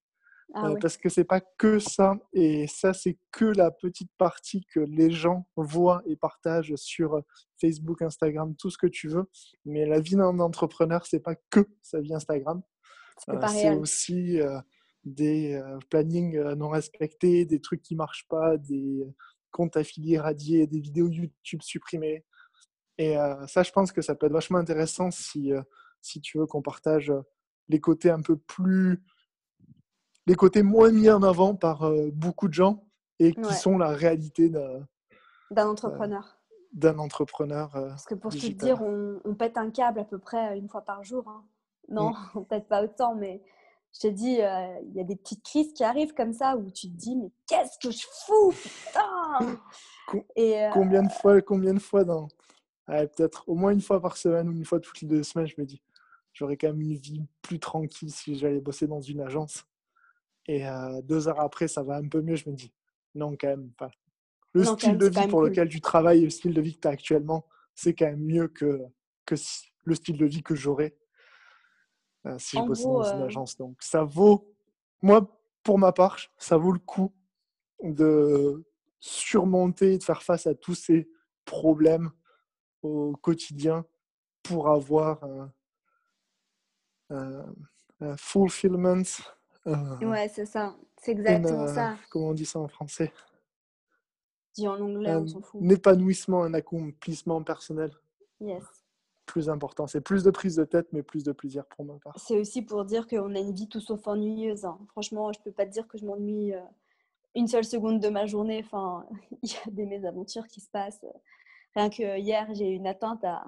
Ah 0.54 0.68
euh, 0.68 0.76
parce 0.80 0.96
que 0.96 1.10
c'est 1.10 1.24
pas 1.26 1.42
que 1.42 1.80
ça, 1.80 2.16
et 2.32 2.68
ça 2.68 2.94
c'est 2.94 3.18
que 3.32 3.46
la 3.46 3.72
petite 3.72 4.12
partie 4.18 4.64
que 4.74 4.80
les 4.80 5.12
gens 5.12 5.48
voient 5.58 6.02
et 6.06 6.16
partagent 6.16 6.76
sur 6.76 7.22
Facebook, 7.60 8.02
Instagram, 8.02 8.56
tout 8.56 8.70
ce 8.70 8.78
que 8.78 8.88
tu 8.88 9.10
veux. 9.10 9.26
Mais 9.66 9.86
la 9.86 10.00
vie 10.00 10.16
d'un 10.16 10.40
entrepreneur, 10.40 11.06
c'est 11.06 11.20
pas 11.20 11.36
que 11.50 11.68
sa 11.82 12.00
vie 12.00 12.14
Instagram. 12.14 12.62
C'est 13.18 13.76
aussi 13.76 14.40
des 15.06 15.62
plannings 15.90 16.38
non 16.56 16.70
respectés, 16.70 17.46
des 17.46 17.62
trucs 17.62 17.82
qui 17.82 17.96
marchent 17.96 18.28
pas, 18.28 18.58
des 18.58 19.08
comptes 19.52 19.78
affiliés 19.78 20.20
radiés, 20.20 20.68
des 20.68 20.80
vidéos 20.80 21.08
YouTube 21.08 21.62
supprimées. 21.62 22.26
Et 22.98 23.16
ça, 23.48 23.64
je 23.64 23.72
pense 23.72 23.92
que 23.92 24.02
ça 24.02 24.16
peut 24.16 24.26
être 24.26 24.34
vachement 24.34 24.58
intéressant 24.58 25.12
si, 25.12 25.52
si 26.02 26.22
tu 26.22 26.40
veux 26.40 26.48
qu'on 26.48 26.62
partage 26.62 27.14
les 27.70 27.80
côtés 27.80 28.10
un 28.10 28.22
peu 28.22 28.36
plus. 28.36 29.04
les 30.26 30.36
côtés 30.36 30.64
moins 30.64 30.92
mis 30.92 31.10
en 31.10 31.22
avant 31.24 31.56
par 31.56 31.90
beaucoup 32.14 32.48
de 32.48 32.54
gens 32.54 32.86
et 33.20 33.34
qui 33.34 33.54
sont 33.54 33.78
la 33.78 33.90
réalité 33.90 34.50
d'un 34.50 35.68
entrepreneur. 35.68 36.38
d'un 36.74 36.98
entrepreneur. 37.00 37.70
Parce 37.72 38.06
que 38.06 38.16
pour 38.16 38.32
te 38.32 38.48
dire, 38.48 38.82
on, 38.82 39.22
on, 39.24 39.36
pète 39.36 39.58
un 39.58 39.70
câble 39.70 40.00
à 40.00 40.06
peu 40.06 40.20
près 40.20 40.58
une 40.58 40.68
fois 40.68 40.82
par 40.82 41.04
jour. 41.04 41.28
Hein. 41.28 41.44
Non, 41.90 42.12
mmh. 42.12 42.46
peut-être 42.50 42.68
pas 42.68 42.84
autant, 42.84 43.16
mais 43.16 43.42
je 43.96 44.08
te 44.08 44.08
dis, 44.08 44.42
euh, 44.42 44.80
il 44.88 44.94
y 44.94 45.00
a 45.00 45.04
des 45.06 45.16
petites 45.16 45.44
crises 45.44 45.72
qui 45.74 45.84
arrivent 45.84 46.14
comme 46.14 46.34
ça 46.34 46.58
où 46.58 46.70
tu 46.70 46.90
te 46.90 46.98
dis, 46.98 47.16
mais 47.16 47.32
qu'est-ce 47.48 47.80
que 47.80 47.94
je 47.94 48.06
fous, 48.26 48.52
putain 48.52 49.62
Et, 50.36 50.64
euh, 50.64 50.70
Combien 50.74 51.04
de 51.04 51.12
fois, 51.12 51.42
combien 51.42 51.74
de 51.74 51.80
fois 51.80 52.04
dans, 52.04 52.28
peut-être 52.88 53.48
au 53.48 53.56
moins 53.56 53.72
une 53.72 53.82
fois 53.82 54.02
par 54.02 54.18
semaine 54.18 54.50
ou 54.50 54.52
une 54.52 54.66
fois 54.66 54.80
toutes 54.80 55.00
les 55.02 55.08
deux 55.08 55.24
semaines, 55.24 55.48
je 55.48 55.56
me 55.58 55.66
dis, 55.66 55.82
j'aurais 56.34 56.58
quand 56.58 56.68
même 56.68 56.82
une 56.82 56.96
vie 56.96 57.24
plus 57.42 57.60
tranquille 57.60 58.12
si 58.12 58.38
j'allais 58.38 58.60
bosser 58.60 58.86
dans 58.86 59.02
une 59.02 59.22
agence. 59.22 59.66
Et 60.48 60.68
euh, 60.68 61.02
deux 61.02 61.28
heures 61.30 61.40
après, 61.40 61.68
ça 61.68 61.82
va 61.82 61.96
un 61.96 62.08
peu 62.08 62.22
mieux, 62.22 62.36
je 62.36 62.50
me 62.50 62.56
dis, 62.56 62.74
non, 63.16 63.36
quand 63.40 63.48
même 63.48 63.72
pas. 63.72 63.92
Le 64.54 64.66
style 64.66 64.98
de 64.98 65.08
vie 65.08 65.28
pour 65.28 65.42
lequel 65.42 65.70
tu 65.70 65.80
travailles, 65.80 66.22
le 66.22 66.30
style 66.30 66.54
de 66.54 66.62
vie 66.62 66.76
que 66.76 66.82
tu 66.82 66.88
as 66.88 66.92
actuellement, 66.92 67.46
c'est 67.74 67.94
quand 67.94 68.06
même 68.06 68.24
mieux 68.24 68.48
que, 68.50 68.82
que 69.26 69.36
le 69.86 69.96
style 69.96 70.18
de 70.18 70.26
vie 70.26 70.44
que 70.44 70.56
j'aurais 70.56 70.96
euh, 72.26 72.38
si 72.40 72.58
je 72.58 72.62
bosse 72.64 72.84
dans 72.84 73.04
une 73.04 73.22
euh 73.22 73.26
agence. 73.26 73.58
Donc 73.58 73.78
ça 73.82 74.04
vaut, 74.04 74.52
moi 75.02 75.28
pour 75.64 75.80
ma 75.80 75.92
part, 75.92 76.18
ça 76.38 76.58
vaut 76.58 76.72
le 76.72 76.80
coup 76.80 77.12
de 77.82 78.64
surmonter, 79.00 79.98
de 79.98 80.04
faire 80.04 80.24
face 80.24 80.48
à 80.48 80.56
tous 80.56 80.76
ces 80.76 81.10
problèmes 81.44 82.12
au 82.82 83.14
quotidien 83.18 83.86
pour 84.44 84.70
avoir 84.70 85.24
un, 87.10 87.46
fulfillment. 88.18 89.04
ouais, 89.66 90.30
c'est 90.30 90.46
ça. 90.46 90.76
C'est 90.98 91.12
exactement 91.12 91.68
ça. 91.68 91.96
Comment 92.10 92.30
on 92.30 92.34
dit 92.34 92.46
ça 92.46 92.60
en 92.60 92.68
français? 92.68 93.12
Dis 94.54 94.68
en 94.68 94.80
anglais, 94.80 95.16
on 95.16 95.28
s'en 95.28 95.42
fout. 95.42 95.62
Un 95.64 95.70
épanouissement, 95.70 96.44
un 96.44 96.54
accomplissement 96.54 97.44
personnel. 97.44 97.92
Yes 98.40 98.85
plus 99.26 99.50
important. 99.50 99.88
C'est 99.88 100.02
plus 100.02 100.24
de 100.24 100.32
prise 100.32 100.56
de 100.56 100.64
tête, 100.64 100.88
mais 100.92 101.04
plus 101.04 101.24
de 101.24 101.32
plaisir 101.32 101.66
pour 101.66 101.86
ma 101.86 101.96
part. 101.96 102.18
C'est 102.18 102.40
aussi 102.40 102.62
pour 102.62 102.86
dire 102.86 103.08
qu'on 103.08 103.36
a 103.36 103.40
une 103.40 103.54
vie 103.54 103.68
tout 103.68 103.80
sauf 103.80 104.08
ennuyeuse. 104.08 104.66
Hein. 104.66 104.80
Franchement, 104.90 105.32
je 105.34 105.40
peux 105.42 105.52
pas 105.52 105.66
te 105.66 105.72
dire 105.72 105.88
que 105.88 105.98
je 105.98 106.06
m'ennuie 106.06 106.54
euh, 106.54 106.62
une 107.36 107.48
seule 107.48 107.66
seconde 107.66 108.00
de 108.00 108.10
ma 108.10 108.26
journée. 108.26 108.62
Enfin, 108.64 109.06
il 109.44 109.52
y 109.52 109.56
a 109.56 109.72
des 109.72 109.86
mésaventures 109.86 110.48
qui 110.48 110.62
se 110.62 110.70
passent. 110.70 111.06
Rien 111.76 111.90
que 111.90 112.20
hier, 112.20 112.48
j'ai 112.54 112.70
eu 112.70 112.76
une 112.76 112.88
atteinte 112.88 113.24
à 113.24 113.44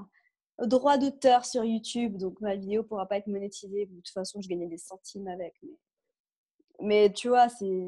droit 0.59 0.97
d'auteur 0.97 1.45
sur 1.45 1.63
YouTube, 1.63 2.17
donc 2.17 2.41
ma 2.41 2.55
vidéo 2.55 2.83
pourra 2.83 3.05
pas 3.05 3.17
être 3.17 3.27
monétisée. 3.27 3.85
De 3.85 3.95
toute 3.95 4.09
façon, 4.09 4.41
je 4.41 4.49
gagnais 4.49 4.67
des 4.67 4.77
centimes 4.77 5.27
avec. 5.27 5.53
Mais, 5.61 5.77
mais 6.81 7.13
tu 7.13 7.29
vois, 7.29 7.49
c'est 7.49 7.85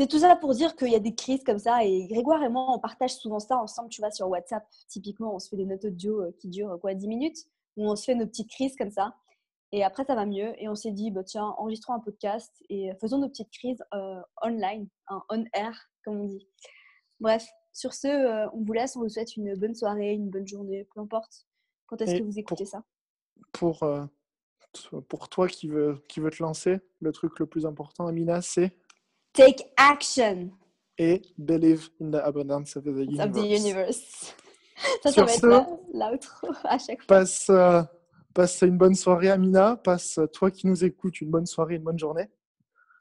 c'est 0.00 0.06
tout 0.06 0.20
ça 0.20 0.34
pour 0.34 0.54
dire 0.54 0.76
qu'il 0.76 0.88
y 0.88 0.94
a 0.94 0.98
des 0.98 1.14
crises 1.14 1.44
comme 1.44 1.58
ça. 1.58 1.84
Et 1.84 2.06
Grégoire 2.06 2.42
et 2.42 2.48
moi, 2.48 2.64
on 2.70 2.78
partage 2.78 3.14
souvent 3.16 3.38
ça 3.38 3.58
ensemble. 3.58 3.90
Tu 3.90 4.00
vois, 4.00 4.10
sur 4.10 4.30
WhatsApp, 4.30 4.66
typiquement, 4.88 5.34
on 5.34 5.38
se 5.38 5.50
fait 5.50 5.56
des 5.56 5.66
notes 5.66 5.84
audio 5.84 6.22
euh, 6.22 6.34
qui 6.38 6.48
durent 6.48 6.78
quoi, 6.80 6.94
10 6.94 7.06
minutes, 7.06 7.36
où 7.76 7.86
on 7.86 7.94
se 7.96 8.04
fait 8.04 8.14
nos 8.14 8.26
petites 8.26 8.48
crises 8.48 8.74
comme 8.76 8.90
ça. 8.90 9.14
Et 9.72 9.84
après, 9.84 10.06
ça 10.06 10.14
va 10.14 10.24
mieux. 10.24 10.54
Et 10.56 10.70
on 10.70 10.74
s'est 10.74 10.92
dit, 10.92 11.10
bah, 11.10 11.22
tiens, 11.22 11.54
enregistrons 11.58 11.92
un 11.92 12.00
podcast 12.00 12.50
et 12.70 12.92
faisons 12.98 13.18
nos 13.18 13.28
petites 13.28 13.50
crises 13.50 13.84
euh, 13.92 14.22
online, 14.42 14.88
on 15.28 15.44
air, 15.52 15.78
comme 16.02 16.22
on 16.22 16.24
dit. 16.24 16.48
Bref, 17.20 17.46
sur 17.74 17.92
ce, 17.92 18.08
euh, 18.08 18.48
on 18.54 18.64
vous 18.64 18.72
laisse. 18.72 18.96
On 18.96 19.00
vous 19.00 19.10
souhaite 19.10 19.36
une 19.36 19.54
bonne 19.54 19.74
soirée, 19.74 20.14
une 20.14 20.30
bonne 20.30 20.48
journée, 20.48 20.88
peu 20.94 21.00
importe. 21.02 21.46
Quand 21.88 22.00
est-ce 22.00 22.20
que 22.20 22.24
vous 22.24 22.38
écoutez 22.38 22.64
ça? 22.64 22.82
pour, 23.52 23.84
pour 25.08 25.28
toi 25.28 25.46
qui 25.46 25.68
veux, 25.68 26.02
qui 26.08 26.20
veut 26.20 26.30
te 26.30 26.42
lancer, 26.42 26.78
le 27.00 27.12
truc 27.12 27.38
le 27.38 27.44
plus 27.44 27.66
important, 27.66 28.06
Amina, 28.06 28.40
c'est? 28.40 28.74
Take 29.32 29.72
action. 29.76 30.50
Et 30.98 31.22
believe 31.38 31.88
in 32.00 32.10
the 32.10 32.22
abundance 32.22 32.76
of 32.76 32.84
the 32.84 32.88
universe. 32.88 33.26
Of 33.26 33.32
the 33.32 33.46
universe. 33.46 34.34
Ça, 35.02 35.12
ça 35.12 35.24
va 35.24 35.32
être 35.32 35.46
l'outro 35.92 36.48
à 36.64 36.78
chaque 36.78 36.98
fois. 36.98 37.06
Passe, 37.06 37.48
euh, 37.50 37.82
passe 38.34 38.62
une 38.62 38.76
bonne 38.76 38.94
soirée, 38.94 39.30
Amina. 39.30 39.76
Passe, 39.76 40.18
toi 40.32 40.50
qui 40.50 40.66
nous 40.66 40.84
écoutes, 40.84 41.20
une 41.20 41.30
bonne 41.30 41.46
soirée, 41.46 41.76
une 41.76 41.82
bonne 41.82 41.98
journée. 41.98 42.28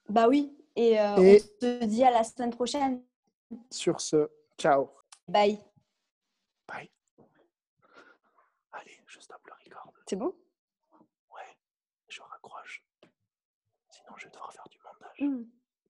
Bah 0.08 0.28
oui. 0.28 0.56
Et, 0.76 1.00
euh, 1.00 1.18
Et 1.18 1.42
on 1.42 1.66
se 1.66 1.86
dit 1.86 2.04
à 2.04 2.12
la 2.12 2.24
semaine 2.24 2.52
prochaine. 2.52 3.04
Sur 3.72 4.00
ce, 4.00 4.30
ciao. 4.58 4.90
Bye. 5.28 5.60
Bye. 6.68 6.90
Allez, 8.72 9.02
je 9.08 9.20
stoppe 9.20 9.46
le 9.48 9.54
record. 9.66 9.92
C'est 10.08 10.16
bon? 10.16 10.34
Ouais, 11.34 11.58
je 12.08 12.22
raccroche. 12.22 12.84
Sinon, 13.90 14.16
je 14.18 14.26
vais 14.26 14.32
devoir 14.32 14.54
faire 14.54 14.68
du 14.70 14.78
montage. 14.78 15.20
Hmm. 15.20 15.44